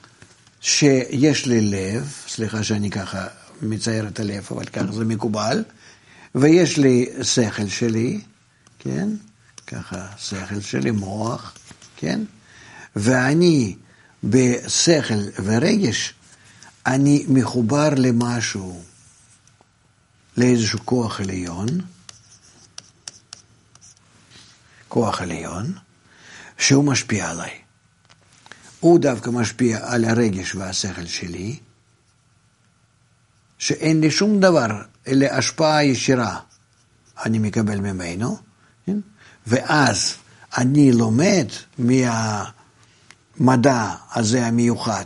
שיש 0.60 1.46
לי 1.46 1.60
לב, 1.60 2.12
סליחה 2.28 2.62
שאני 2.62 2.90
ככה 2.90 3.26
מצייר 3.62 4.08
את 4.08 4.20
הלב, 4.20 4.48
אבל 4.50 4.64
ככה 4.64 4.92
זה 4.92 5.04
מקובל, 5.04 5.64
ויש 6.34 6.78
לי 6.78 7.06
שכל 7.22 7.68
שלי, 7.68 8.20
כן? 8.78 9.08
ככה 9.66 10.06
שכל 10.16 10.60
שלי, 10.60 10.90
מוח, 10.90 11.54
כן? 11.96 12.20
ואני 12.96 13.76
בשכל 14.24 15.14
ורגש, 15.44 16.14
אני 16.86 17.24
מחובר 17.28 17.88
למשהו, 17.96 18.82
לאיזשהו 20.36 20.78
כוח 20.84 21.20
עליון, 21.20 21.68
כוח 24.88 25.22
עליון, 25.22 25.72
שהוא 26.58 26.84
משפיע 26.84 27.30
עליי. 27.30 27.50
הוא 28.80 28.98
דווקא 28.98 29.30
משפיע 29.30 29.78
על 29.82 30.04
הרגש 30.04 30.54
והשכל 30.54 31.06
שלי, 31.06 31.58
שאין 33.58 34.00
לי 34.00 34.10
שום 34.10 34.40
דבר, 34.40 34.82
אלא 35.06 35.26
השפעה 35.26 35.84
ישירה 35.84 36.40
אני 37.24 37.38
מקבל 37.38 37.80
ממנו, 37.80 38.36
כן? 38.86 38.98
ואז 39.46 40.14
אני 40.58 40.92
לומד 40.92 41.46
מהמדע 41.78 42.54
הזה 44.14 44.46
המיוחד, 44.46 45.04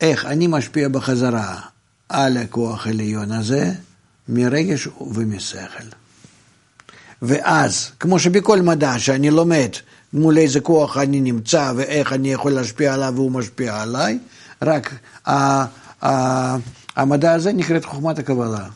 איך 0.00 0.24
אני 0.24 0.46
משפיע 0.46 0.88
בחזרה 0.88 1.60
על 2.08 2.36
הכוח 2.36 2.86
העליון 2.86 3.32
הזה, 3.32 3.72
מרגש 4.28 4.86
ומשכל. 4.86 5.84
ואז, 7.22 7.90
כמו 8.00 8.18
שבכל 8.18 8.62
מדע 8.62 8.98
שאני 8.98 9.30
לומד 9.30 9.70
מול 10.12 10.38
איזה 10.38 10.60
כוח 10.60 10.96
אני 10.96 11.20
נמצא 11.20 11.72
ואיך 11.76 12.12
אני 12.12 12.32
יכול 12.32 12.52
להשפיע 12.52 12.94
עליו 12.94 13.12
והוא 13.16 13.30
משפיע 13.30 13.82
עליי, 13.82 14.18
רק 14.62 14.94
המדע 16.96 17.32
הזה 17.32 17.52
נקראת 17.52 17.84
חוכמת 17.84 18.18
הקבלה. 18.18 18.68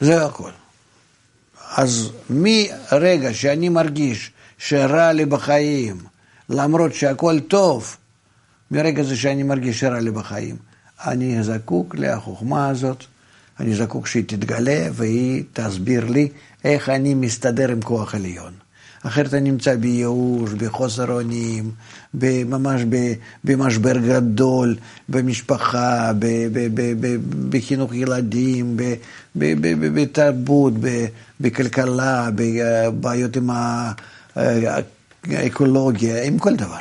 זה 0.00 0.24
הכל. 0.24 0.50
אז 1.76 2.10
מרגע 2.30 3.34
שאני 3.34 3.68
מרגיש 3.68 4.30
שרע 4.58 5.12
לי 5.12 5.26
בחיים, 5.26 5.96
למרות 6.48 6.94
שהכל 6.94 7.40
טוב, 7.40 7.96
מרגע 8.70 9.02
זה 9.02 9.16
שאני 9.16 9.42
מרגיש 9.42 9.80
שרע 9.80 10.00
לי 10.00 10.10
בחיים, 10.10 10.56
אני 11.06 11.42
זקוק 11.42 11.94
לחוכמה 11.98 12.68
הזאת, 12.68 13.04
אני 13.60 13.74
זקוק 13.74 14.06
שהיא 14.06 14.24
תתגלה 14.26 14.88
והיא 14.92 15.44
תסביר 15.52 16.04
לי 16.04 16.28
איך 16.64 16.88
אני 16.88 17.14
מסתדר 17.14 17.70
עם 17.70 17.82
כוח 17.82 18.14
עליון. 18.14 18.52
אחרת 19.02 19.34
אני 19.34 19.50
נמצא 19.50 19.76
בייאוש, 19.76 20.52
בחוסר 20.52 21.12
אונים, 21.12 21.70
ממש 22.46 22.82
במשבר 23.44 23.98
גדול, 23.98 24.76
במשפחה, 25.08 26.12
בחינוך 27.48 27.94
ילדים, 27.94 28.76
בתרבות, 29.34 30.72
בכלכלה, 31.40 32.28
בבעיות 32.34 33.36
עם 33.36 33.50
האקולוגיה, 35.24 36.22
עם 36.24 36.38
כל 36.38 36.56
דבר. 36.56 36.78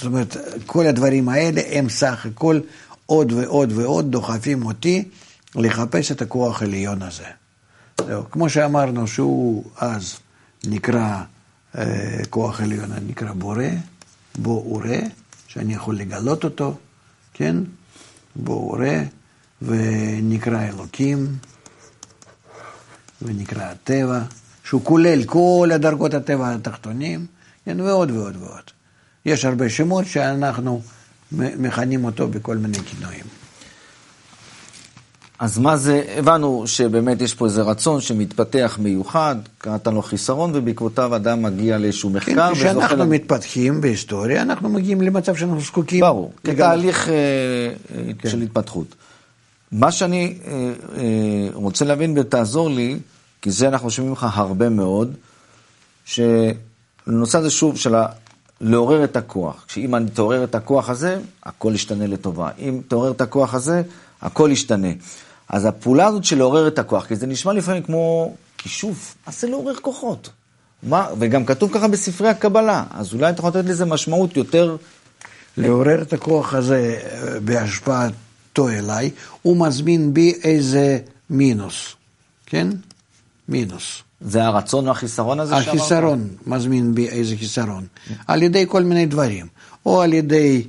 זאת 0.00 0.06
אומרת, 0.06 0.36
כל 0.66 0.86
הדברים 0.86 1.28
האלה 1.28 1.60
הם 1.70 1.88
סך 1.88 2.26
הכל 2.26 2.60
עוד 3.06 3.32
ועוד 3.32 3.72
ועוד 3.72 4.10
דוחפים 4.12 4.66
אותי 4.66 5.08
לחפש 5.54 6.12
את 6.12 6.22
הכוח 6.22 6.62
העליון 6.62 7.02
הזה. 7.02 7.24
זהו, 8.06 8.30
כמו 8.30 8.50
שאמרנו 8.50 9.06
שהוא 9.06 9.64
אז 9.76 10.16
נקרא 10.66 11.22
אה, 11.78 12.20
כוח 12.30 12.60
עליון, 12.60 12.90
נקרא 13.08 13.32
בורא, 13.32 13.64
בו 14.38 14.50
ורא, 14.50 14.96
שאני 15.48 15.74
יכול 15.74 15.96
לגלות 15.96 16.44
אותו, 16.44 16.76
כן? 17.34 17.56
בו 18.36 18.52
ורא, 18.52 18.88
ונקרא 19.62 20.68
אלוקים, 20.68 21.36
ונקרא 23.22 23.62
הטבע, 23.62 24.22
שהוא 24.64 24.84
כולל 24.84 25.24
כל 25.24 25.70
הדרגות 25.74 26.14
הטבע 26.14 26.54
התחתונים, 26.54 27.26
כן? 27.64 27.80
ועוד 27.80 28.10
ועוד 28.10 28.36
ועוד. 28.36 28.79
יש 29.26 29.44
הרבה 29.44 29.68
שמות 29.68 30.06
שאנחנו 30.06 30.82
מכנים 31.32 32.04
אותו 32.04 32.28
בכל 32.28 32.56
מיני 32.56 32.78
כינויים. 32.78 33.24
אז 35.40 35.58
מה 35.58 35.76
זה, 35.76 36.02
הבנו 36.16 36.66
שבאמת 36.66 37.20
יש 37.20 37.34
פה 37.34 37.44
איזה 37.44 37.62
רצון 37.62 38.00
שמתפתח 38.00 38.78
מיוחד, 38.82 39.36
קראת 39.58 39.86
לו 39.86 40.02
חיסרון, 40.02 40.50
ובעקבותיו 40.54 41.16
אדם 41.16 41.42
מגיע 41.42 41.78
לאיזשהו 41.78 42.10
מחקר. 42.10 42.48
כן, 42.48 42.54
כשאנחנו 42.54 43.04
ל... 43.04 43.08
מתפתחים 43.08 43.80
בהיסטוריה, 43.80 44.42
אנחנו 44.42 44.68
מגיעים 44.68 45.00
למצב 45.00 45.36
שאנחנו 45.36 45.60
זקוקים. 45.60 46.00
ברור, 46.00 46.32
כתהליך 46.44 47.08
אה, 47.08 47.14
כן. 48.18 48.28
של 48.28 48.40
התפתחות. 48.40 48.94
מה 49.72 49.92
שאני 49.92 50.38
אה, 50.46 50.52
אה, 50.96 51.48
רוצה 51.52 51.84
להבין 51.84 52.18
ותעזור 52.18 52.70
לי, 52.70 52.98
כי 53.42 53.50
זה 53.50 53.68
אנחנו 53.68 53.90
שומעים 53.90 54.12
לך 54.12 54.26
הרבה 54.32 54.68
מאוד, 54.68 55.14
שלנושא 56.04 57.38
הזה 57.38 57.50
שוב 57.50 57.76
של. 57.76 57.94
לעורר 58.60 59.04
את 59.04 59.16
הכוח. 59.16 59.64
שאם 59.68 59.94
אני 59.94 60.10
תעורר 60.10 60.44
את 60.44 60.54
הכוח 60.54 60.90
הזה, 60.90 61.18
הכל 61.42 61.72
ישתנה 61.74 62.06
לטובה. 62.06 62.48
אם 62.58 62.80
תעורר 62.88 63.10
את 63.10 63.20
הכוח 63.20 63.54
הזה, 63.54 63.82
הכל 64.22 64.48
ישתנה. 64.52 64.88
אז 65.48 65.64
הפעולה 65.66 66.06
הזאת 66.06 66.24
של 66.24 66.38
לעורר 66.38 66.68
את 66.68 66.78
הכוח, 66.78 67.06
כי 67.06 67.16
זה 67.16 67.26
נשמע 67.26 67.52
לפעמים 67.52 67.82
כמו 67.82 68.34
כישוף, 68.58 69.14
אז 69.26 69.40
זה 69.40 69.48
לעורר 69.48 69.74
כוחות. 69.74 70.30
מה, 70.82 71.06
וגם 71.18 71.44
כתוב 71.44 71.70
ככה 71.72 71.88
בספרי 71.88 72.28
הקבלה, 72.28 72.84
אז 72.90 73.14
אולי 73.14 73.30
אתה 73.30 73.38
יכול 73.38 73.50
לתת 73.50 73.68
לזה 73.68 73.84
משמעות 73.84 74.36
יותר... 74.36 74.76
לעורר 75.56 76.02
את 76.02 76.12
הכוח 76.12 76.54
הזה 76.54 77.00
אה, 77.02 77.40
בהשפעתו 77.40 78.68
אליי, 78.68 79.10
הוא 79.42 79.66
מזמין 79.66 80.14
בי 80.14 80.34
איזה 80.44 80.98
מינוס, 81.30 81.96
כן? 82.46 82.68
מינוס. 83.48 84.02
זה 84.20 84.44
הרצון 84.44 84.86
או 84.86 84.92
החיסרון 84.92 85.40
הזה 85.40 85.54
שאמרת? 85.54 85.68
החיסרון 85.68 86.28
מזמין 86.46 86.94
בי 86.94 87.08
איזה 87.08 87.36
חיסרון, 87.36 87.86
על 88.26 88.42
ידי 88.42 88.64
כל 88.68 88.82
מיני 88.82 89.06
דברים, 89.06 89.46
או 89.86 90.02
על 90.02 90.12
ידי 90.12 90.66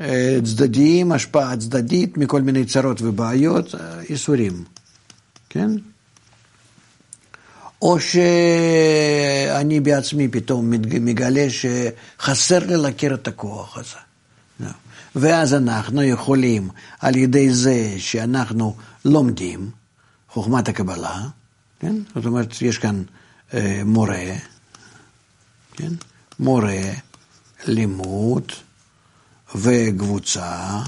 אה, 0.00 0.38
צדדיים, 0.44 1.12
השפעה 1.12 1.56
צדדית 1.56 2.16
מכל 2.16 2.42
מיני 2.42 2.64
צרות 2.64 3.02
ובעיות, 3.02 3.74
אה, 3.74 3.80
כן? 5.48 5.70
או 7.82 8.00
שאני 8.00 9.80
בעצמי 9.80 10.28
פתאום 10.28 10.70
מגלה 11.00 11.46
שחסר 11.50 12.58
לי 12.58 12.76
להכיר 12.76 13.14
את 13.14 13.28
הכוח 13.28 13.78
הזה. 13.78 13.96
ואז 15.16 15.54
אנחנו 15.54 16.02
יכולים, 16.02 16.68
על 17.00 17.16
ידי 17.16 17.54
זה 17.54 17.94
שאנחנו 17.98 18.76
לומדים 19.04 19.70
חוכמת 20.28 20.68
הקבלה, 20.68 21.20
כן? 21.84 21.96
זאת 22.14 22.26
אומרת, 22.26 22.62
יש 22.62 22.78
כאן 22.78 23.02
אה, 23.54 23.82
מורה, 23.84 24.24
כן? 25.72 25.92
מורה, 26.38 26.82
לימוד 27.66 28.52
וקבוצה 29.54 30.80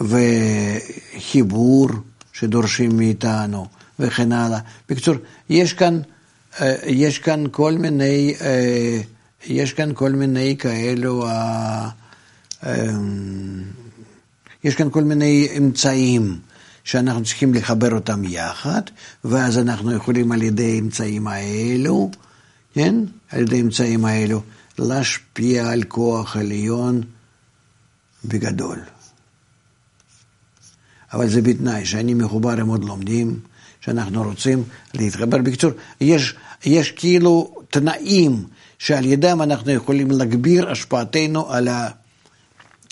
וחיבור 0.00 1.88
שדורשים 2.32 2.96
מאיתנו 2.96 3.66
וכן 3.98 4.32
הלאה. 4.32 4.58
בקיצור, 4.88 5.14
יש 5.50 5.72
כאן, 5.72 6.00
אה, 6.60 6.74
יש 6.86 7.18
כאן 7.18 7.44
כל 7.50 7.72
מיני, 7.72 8.34
אה, 8.40 9.00
יש 9.46 9.72
כאן 9.72 9.94
כל 9.94 10.12
מיני 10.12 10.56
כאלו, 10.58 11.26
אה, 11.26 11.88
אה, 12.66 12.86
יש 14.64 14.74
כאן 14.74 14.90
כל 14.90 15.04
מיני 15.04 15.48
אמצעים. 15.58 16.49
שאנחנו 16.84 17.24
צריכים 17.24 17.54
לחבר 17.54 17.94
אותם 17.94 18.24
יחד, 18.24 18.82
ואז 19.24 19.58
אנחנו 19.58 19.92
יכולים 19.92 20.32
על 20.32 20.42
ידי 20.42 20.74
האמצעים 20.74 21.26
האלו, 21.26 22.10
כן? 22.74 22.94
על 23.30 23.40
ידי 23.40 23.56
האמצעים 23.56 24.04
האלו, 24.04 24.42
להשפיע 24.78 25.70
על 25.70 25.82
כוח 25.82 26.36
עליון 26.36 27.02
בגדול. 28.24 28.78
אבל 31.12 31.28
זה 31.28 31.42
בתנאי 31.42 31.86
שאני 31.86 32.14
מחובר 32.14 32.60
עם 32.60 32.68
עוד 32.68 32.84
לומדים, 32.84 33.40
שאנחנו 33.80 34.22
רוצים 34.22 34.64
להתחבר. 34.94 35.38
בקיצור, 35.38 35.70
יש, 36.00 36.34
יש 36.64 36.90
כאילו 36.90 37.54
תנאים 37.70 38.44
שעל 38.78 39.04
ידם 39.04 39.42
אנחנו 39.42 39.70
יכולים 39.70 40.10
להגביר 40.10 40.70
השפעתנו 40.70 41.50
על, 41.50 41.68
ה, 41.68 41.88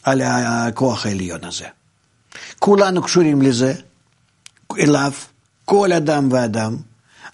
על 0.03 0.20
הכוח 0.22 1.07
העליון 1.07 1.44
הזה. 1.44 1.66
כולנו 2.59 3.03
קשורים 3.03 3.42
לזה, 3.42 3.74
אליו, 4.79 5.12
כל 5.64 5.92
אדם 5.92 6.33
ואדם, 6.33 6.77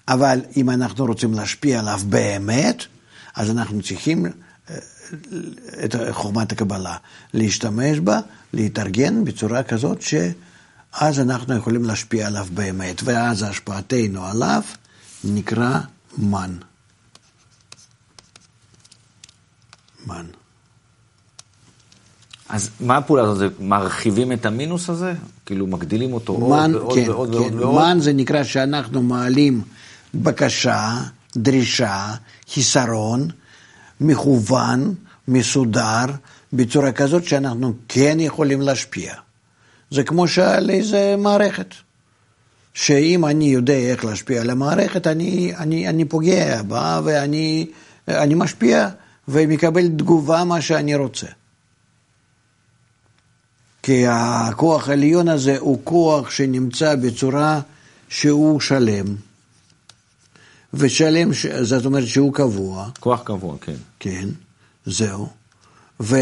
אבל 0.07 0.41
אם 0.57 0.69
אנחנו 0.69 1.05
רוצים 1.05 1.33
להשפיע 1.33 1.79
עליו 1.79 1.99
באמת, 2.09 2.83
אז 3.35 3.49
אנחנו 3.49 3.81
צריכים 3.81 4.25
אה, 4.25 4.77
את 5.85 5.95
חוכמת 6.11 6.51
הקבלה, 6.51 6.97
להשתמש 7.33 7.99
בה, 7.99 8.19
להתארגן 8.53 9.25
בצורה 9.25 9.63
כזאת 9.63 10.01
שאז 10.01 11.19
אנחנו 11.19 11.55
יכולים 11.55 11.83
להשפיע 11.83 12.27
עליו 12.27 12.47
באמת, 12.53 13.01
ואז 13.03 13.43
השפעתנו 13.43 14.25
עליו 14.25 14.61
נקרא 15.23 15.79
מן. 16.17 16.57
מן. 20.07 20.25
אז 22.49 22.69
מה 22.79 22.97
הפעולה 22.97 23.23
הזאת? 23.23 23.53
מרחיבים 23.59 24.31
את 24.31 24.45
המינוס 24.45 24.89
הזה? 24.89 25.13
כאילו 25.45 25.67
מגדילים 25.67 26.13
אותו 26.13 26.37
מן, 26.37 26.73
עוד 26.73 26.75
ועוד 26.75 26.95
כן, 26.95 27.09
ועוד 27.09 27.29
כן. 27.29 27.35
ועוד 27.35 27.53
ועוד? 27.53 27.75
מן 27.75 27.99
זה 27.99 28.13
נקרא 28.13 28.43
שאנחנו 28.43 29.01
מעלים 29.03 29.61
בקשה, 30.13 31.01
דרישה, 31.37 32.13
חיסרון, 32.53 33.27
מכוון, 34.01 34.93
מסודר, 35.27 36.05
בצורה 36.53 36.91
כזאת 36.91 37.23
שאנחנו 37.23 37.73
כן 37.87 38.17
יכולים 38.19 38.61
להשפיע. 38.61 39.13
זה 39.91 40.03
כמו 40.03 40.27
שעל 40.27 40.69
איזה 40.69 41.15
מערכת. 41.17 41.73
שאם 42.73 43.25
אני 43.25 43.45
יודע 43.45 43.73
איך 43.73 44.05
להשפיע 44.05 44.41
על 44.41 44.49
המערכת, 44.49 45.07
אני, 45.07 45.53
אני, 45.57 45.89
אני 45.89 46.05
פוגע 46.05 46.61
בה 46.61 47.01
ואני 47.03 47.67
אני 48.07 48.35
משפיע 48.35 48.89
ומקבל 49.27 49.87
תגובה 49.87 50.43
מה 50.43 50.61
שאני 50.61 50.95
רוצה. 50.95 51.27
כי 53.85 54.05
הכוח 54.07 54.89
העליון 54.89 55.27
הזה 55.27 55.57
הוא 55.59 55.79
כוח 55.83 56.29
שנמצא 56.29 56.95
בצורה 56.95 57.61
שהוא 58.09 58.61
שלם. 58.61 59.05
ושלם, 60.73 61.29
זאת 61.61 61.85
אומרת 61.85 62.07
שהוא 62.07 62.33
קבוע, 62.33 62.89
כוח 62.99 63.21
קבוע, 63.23 63.55
כן. 63.61 63.75
כן, 63.99 64.29
זהו. 64.85 65.27
ו, 65.99 66.17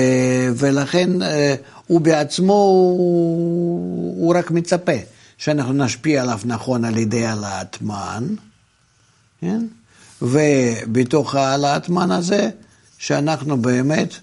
ולכן 0.56 1.22
אה, 1.22 1.56
הוא 1.88 2.02
בעצמו, 2.02 2.54
הוא, 2.54 4.26
הוא 4.26 4.36
רק 4.36 4.52
מצפה 4.52 4.98
שאנחנו 5.38 5.74
נשפיע 5.74 6.22
עליו 6.22 6.40
נכון 6.46 6.86
על 6.86 6.98
ידי 6.98 7.26
העלאת 7.26 7.82
מן, 7.82 8.28
כן? 9.42 9.66
ובתוך 10.22 11.36
העלאת 11.36 11.90
מן 11.90 12.12
הזה, 12.12 12.50
שאנחנו 12.98 13.58
באמת 13.58 14.14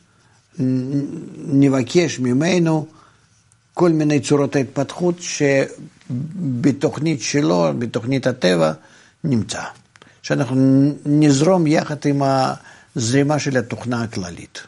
נבקש 1.38 2.18
ממנו 2.18 2.86
כל 3.80 3.90
מיני 3.90 4.20
צורות 4.20 4.56
ההתפתחות 4.56 5.14
שבתוכנית 6.10 7.20
שלו, 7.20 7.68
בתוכנית 7.78 8.26
הטבע, 8.26 8.72
נמצא. 9.24 9.62
שאנחנו 10.22 10.56
נזרום 11.06 11.66
יחד 11.66 11.96
עם 12.04 12.22
הזרימה 12.96 13.38
של 13.38 13.56
התוכנה 13.56 14.02
הכללית. 14.02 14.62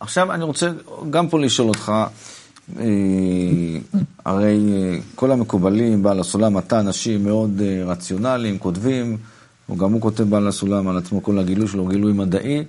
עכשיו 0.00 0.32
אני 0.32 0.44
רוצה 0.44 0.70
גם 1.10 1.28
פה 1.28 1.38
לשאול 1.40 1.68
אותך, 1.68 1.92
אה, 2.78 2.84
הרי 4.24 4.58
אה, 4.72 4.98
כל 5.14 5.30
המקובלים, 5.30 6.02
בעל 6.02 6.20
הסולם, 6.20 6.58
אתה 6.58 6.80
אנשים 6.80 7.24
מאוד 7.24 7.60
אה, 7.64 7.84
רציונליים, 7.84 8.58
כותבים, 8.58 9.16
או 9.68 9.76
גם 9.76 9.92
הוא 9.92 10.00
כותב 10.00 10.22
בעל 10.22 10.48
הסולם 10.48 10.88
על 10.88 10.98
עצמו, 10.98 11.22
כל 11.22 11.38
הגילוי 11.38 11.68
שלו, 11.68 11.86
גילוי 11.86 12.12
מדעי. 12.12 12.64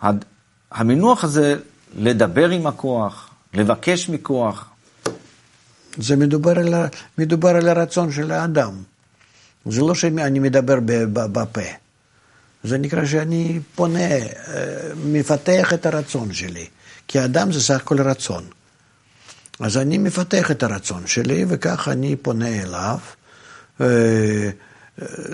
הד- 0.00 0.24
המינוח 0.72 1.24
הזה, 1.24 1.56
לדבר 1.96 2.50
עם 2.50 2.66
הכוח, 2.66 3.30
לבקש 3.54 4.08
מכוח, 4.08 4.70
זה 5.96 6.16
מדובר 6.16 6.58
על, 6.58 6.74
מדובר 7.18 7.48
על 7.48 7.68
הרצון 7.68 8.12
של 8.12 8.32
האדם. 8.32 8.72
זה 9.66 9.80
לא 9.80 9.94
שאני 9.94 10.38
מדבר 10.38 10.78
בפה. 11.12 11.60
זה 12.64 12.78
נקרא 12.78 13.06
שאני 13.06 13.60
פונה, 13.74 14.08
אה, 14.08 14.26
מפתח 15.04 15.72
את 15.72 15.86
הרצון 15.86 16.32
שלי. 16.32 16.66
כי 17.08 17.24
אדם 17.24 17.52
זה 17.52 17.60
סך 17.60 17.76
הכל 17.76 18.00
רצון. 18.00 18.44
אז 19.60 19.76
אני 19.76 19.98
מפתח 19.98 20.50
את 20.50 20.62
הרצון 20.62 21.06
שלי, 21.06 21.44
וכך 21.48 21.88
אני 21.88 22.16
פונה 22.16 22.62
אליו, 22.62 22.98
אה, 23.80 24.50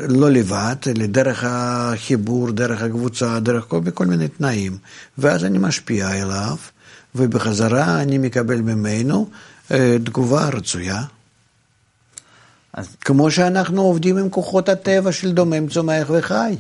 לא 0.09 0.31
לבד, 0.31 0.77
אלא 0.87 1.07
דרך 1.07 1.45
החיבור, 1.47 2.51
דרך 2.51 2.83
הקבוצה, 2.83 3.41
דרך 3.41 3.65
כל, 3.69 3.81
בכל 3.81 4.07
מיני 4.07 4.29
תנאים. 4.29 4.79
ואז 5.19 5.45
אני 5.45 5.59
משפיע 5.59 6.23
אליו, 6.23 6.57
ובחזרה 7.15 8.03
אני 8.03 8.19
מקבל 8.19 8.61
ממנו 8.61 9.29
אה, 9.71 9.97
תגובה 10.05 10.49
רצויה. 10.49 11.03
אז 12.73 12.89
כמו 13.01 13.31
שאנחנו 13.31 13.83
עובדים 13.83 14.19
עם 14.19 14.31
כוחות 14.31 14.69
הטבע 14.69 15.13
של 15.13 15.33
דומם, 15.33 15.69
צומח 15.69 16.11
וחי. 16.11 16.57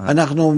אנחנו 0.00 0.54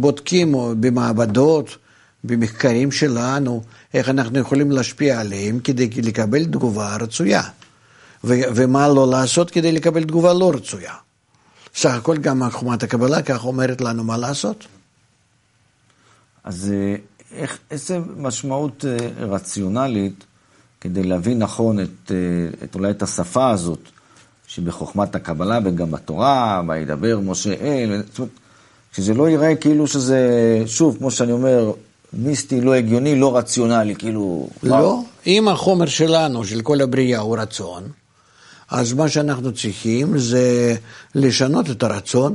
בודקים 0.00 0.54
במעבדות, 0.80 1.76
במחקרים 2.24 2.92
שלנו, 2.92 3.62
איך 3.94 4.08
אנחנו 4.08 4.38
יכולים 4.38 4.70
להשפיע 4.70 5.20
עליהם 5.20 5.60
כדי 5.60 5.90
לקבל 6.02 6.44
תגובה 6.44 6.96
רצויה. 6.96 7.42
ו- 8.24 8.40
ומה 8.54 8.88
לא 8.88 9.10
לעשות 9.10 9.50
כדי 9.50 9.72
לקבל 9.72 10.04
תגובה 10.04 10.32
לא 10.32 10.50
רצויה. 10.54 10.94
סך 11.74 11.90
הכל 11.90 12.16
גם 12.16 12.50
חומת 12.50 12.82
הקבלה 12.82 13.22
כך 13.22 13.44
אומרת 13.44 13.80
לנו 13.80 14.04
מה 14.04 14.16
לעשות. 14.16 14.66
אז 16.44 16.72
אה, 16.72 16.96
איך, 17.32 17.58
איזה 17.70 17.98
משמעות 18.16 18.84
אה, 18.84 19.26
רציונלית 19.26 20.24
כדי 20.80 21.02
להבין 21.02 21.38
נכון 21.38 21.80
את, 21.80 22.10
אה, 22.10 22.16
את 22.64 22.74
אולי 22.74 22.90
את 22.90 23.02
השפה 23.02 23.50
הזאת, 23.50 23.80
שבחוכמת 24.46 25.14
הקבלה 25.14 25.58
וגם 25.64 25.90
בתורה, 25.90 26.62
וידבר 26.68 27.18
משה 27.20 27.54
אל, 27.54 28.02
זאת 28.08 28.18
אומרת, 28.18 28.32
שזה 28.92 29.14
לא 29.14 29.28
ייראה 29.28 29.56
כאילו 29.56 29.86
שזה, 29.86 30.18
שוב, 30.66 30.96
כמו 30.98 31.10
שאני 31.10 31.32
אומר, 31.32 31.72
מיסטי, 32.12 32.60
לא 32.60 32.74
הגיוני, 32.74 33.20
לא 33.20 33.36
רציונלי, 33.36 33.94
כאילו... 33.94 34.48
לא, 34.62 35.02
אם 35.26 35.48
החומר 35.48 35.86
שלנו, 35.86 36.44
של 36.44 36.62
כל 36.62 36.80
הבריאה, 36.80 37.20
הוא 37.20 37.36
רצון, 37.38 37.82
אז 38.70 38.92
מה 38.92 39.08
שאנחנו 39.08 39.52
צריכים 39.52 40.18
זה 40.18 40.76
לשנות 41.14 41.70
את 41.70 41.82
הרצון, 41.82 42.34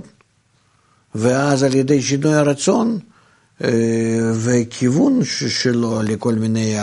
ואז 1.15 1.63
על 1.63 1.75
ידי 1.75 2.01
שינוי 2.01 2.33
הרצון 2.33 2.99
אה, 3.63 4.31
וכיוון 4.33 5.19
שלו 5.49 6.01
לכל 6.03 6.33
מיני 6.33 6.75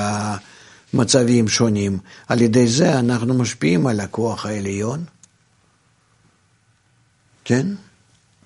מצבים 0.94 1.48
שונים, 1.48 1.98
על 2.28 2.40
ידי 2.40 2.68
זה 2.68 2.98
אנחנו 2.98 3.34
משפיעים 3.34 3.86
על 3.86 4.00
הכוח 4.00 4.46
העליון. 4.46 5.04
כן? 7.44 7.66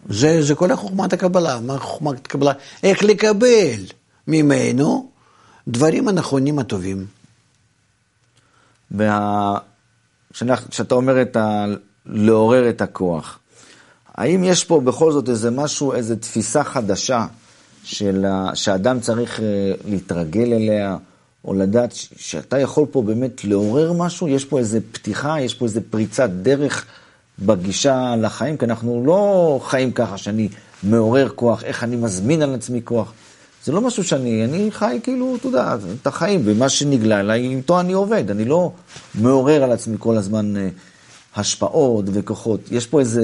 זה, 0.08 0.42
זה 0.42 0.54
כל 0.54 0.72
החוכמת 0.72 1.12
הקבלה. 1.12 1.60
מה 1.60 1.78
חוכמת 1.78 2.26
הקבלה? 2.26 2.52
איך 2.82 3.02
לקבל 3.02 3.80
ממנו 4.26 5.10
דברים 5.68 6.08
הנכונים 6.08 6.58
הטובים. 6.58 7.06
וה... 8.90 9.58
כשאתה 10.70 10.94
אומר 10.94 11.22
את 11.22 11.36
ה... 11.36 11.64
לעורר 12.06 12.68
את 12.68 12.80
הכוח, 12.80 13.38
האם 14.14 14.44
יש 14.44 14.64
פה 14.64 14.80
בכל 14.80 15.12
זאת 15.12 15.28
איזה 15.28 15.50
משהו, 15.50 15.92
איזו 15.92 16.16
תפיסה 16.16 16.64
חדשה 16.64 17.26
של 17.84 18.24
ה... 18.28 18.50
שאדם 18.54 19.00
צריך 19.00 19.40
אה, 19.40 19.72
להתרגל 19.88 20.52
אליה, 20.52 20.96
או 21.44 21.54
לדעת 21.54 21.92
ש... 21.92 22.08
שאתה 22.16 22.58
יכול 22.58 22.86
פה 22.90 23.02
באמת 23.02 23.44
לעורר 23.44 23.92
משהו? 23.92 24.28
יש 24.28 24.44
פה 24.44 24.58
איזו 24.58 24.78
פתיחה, 24.92 25.40
יש 25.40 25.54
פה 25.54 25.64
איזו 25.64 25.80
פריצת 25.90 26.30
דרך 26.30 26.84
בגישה 27.38 28.14
לחיים? 28.16 28.56
כי 28.56 28.64
אנחנו 28.64 29.02
לא 29.06 29.60
חיים 29.64 29.92
ככה 29.92 30.18
שאני 30.18 30.48
מעורר 30.82 31.28
כוח, 31.28 31.64
איך 31.64 31.84
אני 31.84 31.96
מזמין 31.96 32.42
על 32.42 32.54
עצמי 32.54 32.80
כוח. 32.84 33.12
זה 33.66 33.72
לא 33.72 33.80
משהו 33.80 34.04
שאני, 34.04 34.44
אני 34.44 34.70
חי 34.70 35.00
כאילו, 35.02 35.36
אתה 35.36 35.46
יודע, 35.46 35.76
את 36.02 36.06
החיים, 36.06 36.42
ומה 36.44 36.68
שנגלה 36.68 37.20
אליי, 37.20 37.48
איתו 37.56 37.80
אני 37.80 37.92
עובד. 37.92 38.30
אני 38.30 38.44
לא 38.44 38.72
מעורר 39.14 39.62
על 39.62 39.72
עצמי 39.72 39.96
כל 40.00 40.16
הזמן 40.16 40.56
אה, 40.56 40.68
השפעות 41.36 42.04
וכוחות. 42.12 42.60
יש 42.70 42.86
פה 42.86 43.00
איזה, 43.00 43.22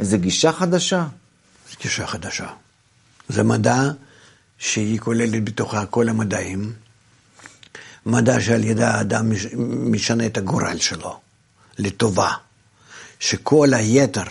איזה 0.00 0.16
גישה 0.18 0.52
חדשה. 0.52 1.06
גישה 1.82 2.06
חדשה. 2.06 2.46
זה 3.28 3.42
מדע 3.42 3.82
שהיא 4.58 4.98
כוללת 5.00 5.44
בתוכה 5.44 5.86
כל 5.86 6.08
המדעים. 6.08 6.72
מדע 8.06 8.40
שעל 8.40 8.64
ידה 8.64 8.90
האדם 8.94 9.30
מש- 9.30 9.46
משנה 9.90 10.26
את 10.26 10.36
הגורל 10.36 10.78
שלו 10.78 11.20
לטובה. 11.78 12.30
שכל 13.20 13.74
היתר, 13.74 14.22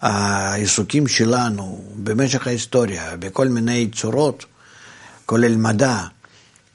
העיסוקים 0.00 1.06
שלנו 1.06 1.84
במשך 1.96 2.46
ההיסטוריה, 2.46 3.16
בכל 3.16 3.48
מיני 3.48 3.90
צורות, 3.94 4.44
כולל 5.26 5.56
מדע, 5.56 5.98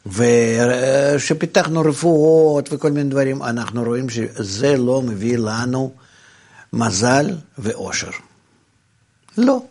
וכשפיתחנו 0.06 1.82
רפואות 1.82 2.70
וכל 2.74 2.92
מיני 2.92 3.10
דברים, 3.10 3.44
אנחנו 3.44 3.84
רואים 3.84 4.10
שזה 4.10 4.78
לא 4.78 5.02
מביא 5.02 5.38
לנו 5.38 5.94
מזל 6.74 7.38
ואושר. 7.58 8.10
לא. 9.38 9.64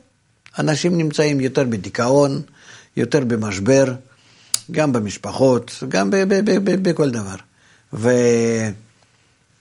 אנשים 0.59 0.99
נמצאים 0.99 1.41
יותר 1.41 1.65
בדיכאון, 1.65 2.43
יותר 2.97 3.25
במשבר, 3.25 3.95
גם 4.71 4.93
במשפחות, 4.93 5.83
גם 5.88 6.11
בכל 6.83 7.11
דבר. 7.11 7.37
ו... 7.93 8.11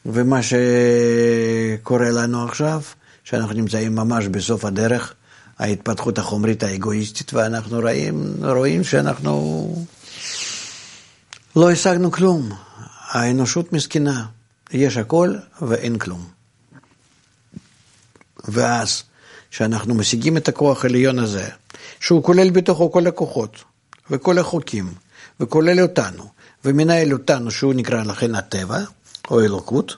ומה 0.06 0.40
שקורה 0.44 2.10
לנו 2.10 2.44
עכשיו, 2.44 2.82
שאנחנו 3.24 3.54
נמצאים 3.54 3.96
ממש 3.96 4.28
בסוף 4.28 4.66
הדרך, 4.66 5.14
ההתפתחות 5.60 6.18
החומרית 6.18 6.64
האגואיסטית, 6.64 7.34
ואנחנו 7.34 7.80
רואים, 7.80 8.34
רואים 8.44 8.84
שאנחנו 8.84 9.86
לא 11.56 11.72
השגנו 11.72 12.12
כלום. 12.12 12.50
האנושות 13.08 13.74
מסכנה, 13.74 14.26
יש 14.72 14.98
הכל 14.98 15.36
ואין 15.62 15.98
כלום. 15.98 16.28
ואז, 18.48 19.04
כשאנחנו 19.52 19.96
משיגים 19.96 20.38
את 20.38 20.48
הכוח 20.48 20.86
העליון 20.86 21.20
הזה, 21.20 21.50
שהוא 22.00 22.24
כולל 22.24 22.50
בתוכו 22.50 22.92
כל 22.92 23.08
הכוחות 23.08 23.64
וכל 24.10 24.38
החוקים, 24.38 24.94
וכולל 25.40 25.82
אותנו, 25.82 26.30
ומנהל 26.66 27.14
אותנו, 27.14 27.52
שהוא 27.52 27.74
נקרא 27.74 28.04
לכן 28.04 28.36
הטבע, 28.36 28.80
או 29.32 29.42
אלוקות, 29.42 29.96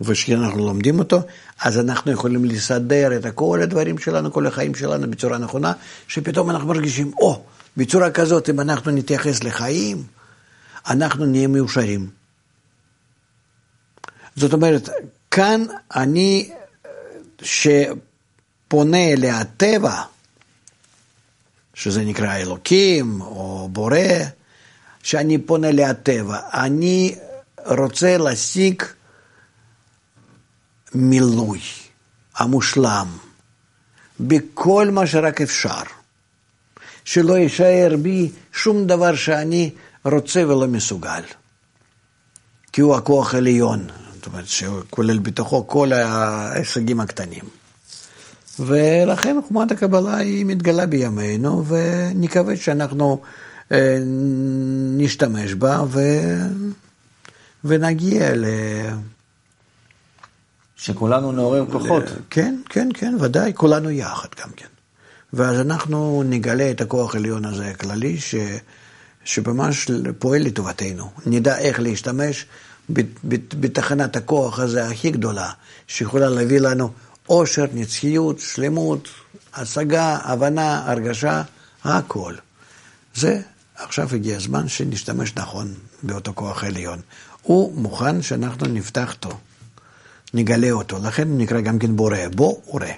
וכשאנחנו 0.00 0.66
לומדים 0.66 0.98
אותו, 0.98 1.20
אז 1.60 1.78
אנחנו 1.78 2.12
יכולים 2.12 2.44
לסדר 2.44 3.16
את 3.16 3.26
כל 3.34 3.60
הדברים 3.62 3.98
שלנו, 3.98 4.32
כל 4.32 4.46
החיים 4.46 4.74
שלנו 4.74 5.10
בצורה 5.10 5.38
נכונה, 5.38 5.72
שפתאום 6.08 6.50
אנחנו 6.50 6.68
מרגישים, 6.68 7.12
או, 7.20 7.34
oh, 7.34 7.38
בצורה 7.76 8.10
כזאת, 8.10 8.50
אם 8.50 8.60
אנחנו 8.60 8.90
נתייחס 8.90 9.44
לחיים, 9.44 10.02
אנחנו 10.90 11.26
נהיה 11.26 11.48
מאושרים. 11.48 12.10
זאת 14.36 14.52
אומרת, 14.52 14.88
כאן 15.30 15.64
אני, 15.96 16.50
שפונה 17.42 19.12
אליה 19.12 19.40
הטבע, 19.40 20.02
שזה 21.74 22.04
נקרא 22.04 22.36
אלוקים 22.36 23.20
או 23.20 23.68
בורא, 23.72 23.98
שאני 25.02 25.38
פונה 25.38 25.70
להטבע, 25.72 26.38
אני 26.52 27.14
רוצה 27.66 28.18
להשיג 28.18 28.82
מילוי 30.96 31.60
המושלם 32.36 33.06
בכל 34.20 34.88
מה 34.90 35.06
שרק 35.06 35.40
אפשר, 35.40 35.82
שלא 37.04 37.34
יישאר 37.38 37.96
בי 38.02 38.30
שום 38.52 38.86
דבר 38.86 39.14
שאני 39.14 39.70
רוצה 40.04 40.46
ולא 40.48 40.66
מסוגל, 40.66 41.22
כי 42.72 42.80
הוא 42.80 42.96
הכוח 42.96 43.34
העליון, 43.34 43.86
זאת 44.14 44.26
אומרת 44.26 44.46
שכולל 44.46 45.18
בתוכו 45.18 45.66
כל 45.66 45.92
ההישגים 45.92 47.00
הקטנים. 47.00 47.44
ולכן 48.58 49.36
חומת 49.48 49.70
הקבלה 49.72 50.16
היא 50.16 50.44
מתגלה 50.46 50.86
בימינו, 50.86 51.64
ונקווה 51.66 52.56
שאנחנו 52.56 53.20
אה, 53.72 53.98
נשתמש 54.96 55.54
בה 55.54 55.82
ו... 55.88 56.00
ונגיע 57.64 58.34
ל... 58.34 58.44
שכולנו 60.76 61.32
נעורר 61.32 61.66
כוחות. 61.72 62.04
כן, 62.30 62.60
כן, 62.68 62.88
כן, 62.94 63.16
ודאי, 63.20 63.52
כולנו 63.54 63.90
יחד 63.90 64.28
גם 64.42 64.50
כן. 64.56 64.66
ואז 65.32 65.60
אנחנו 65.60 66.22
נגלה 66.26 66.70
את 66.70 66.80
הכוח 66.80 67.14
העליון 67.14 67.44
הזה 67.44 67.68
הכללי, 67.68 68.20
ש... 68.20 68.34
שממש 69.24 69.90
פועל 70.18 70.42
לטובתנו. 70.42 71.10
נדע 71.26 71.58
איך 71.58 71.80
להשתמש 71.80 72.46
בתחנת 73.60 74.16
הכוח 74.16 74.58
הזה 74.58 74.86
הכי 74.86 75.10
גדולה, 75.10 75.50
שיכולה 75.86 76.28
להביא 76.28 76.60
לנו 76.60 76.90
עושר, 77.26 77.64
נצחיות, 77.74 78.40
שלמות, 78.40 79.08
השגה, 79.54 80.18
הבנה, 80.22 80.90
הרגשה, 80.90 81.42
הכל. 81.84 82.34
זה, 83.14 83.40
עכשיו 83.76 84.08
הגיע 84.14 84.36
הזמן 84.36 84.68
שנשתמש 84.68 85.32
נכון 85.36 85.74
באותו 86.02 86.32
כוח 86.34 86.64
עליון. 86.64 87.00
הוא 87.42 87.78
מוכן 87.80 88.22
שאנחנו 88.22 88.66
נפתח 88.66 89.12
אותו, 89.12 89.38
נגלה 90.34 90.70
אותו, 90.70 90.98
לכן 91.02 91.28
הוא 91.28 91.38
נקרא 91.38 91.60
גם 91.60 91.78
כן 91.78 91.96
בורא, 91.96 92.18
בוא 92.34 92.56
וראה. 92.74 92.92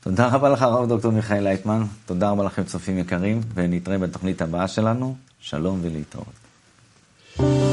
תודה 0.00 0.26
רבה 0.26 0.48
לך, 0.48 0.62
הרב 0.62 0.88
דוקטור 0.88 1.12
מיכאל 1.12 1.42
לייטמן, 1.42 1.84
תודה 2.06 2.30
רבה 2.30 2.44
לכם 2.44 2.64
צופים 2.64 2.98
יקרים, 2.98 3.40
ונתראה 3.54 3.98
בתוכנית 3.98 4.42
הבאה 4.42 4.68
שלנו, 4.68 5.16
שלום 5.40 5.80
ולהתראות. 5.82 7.67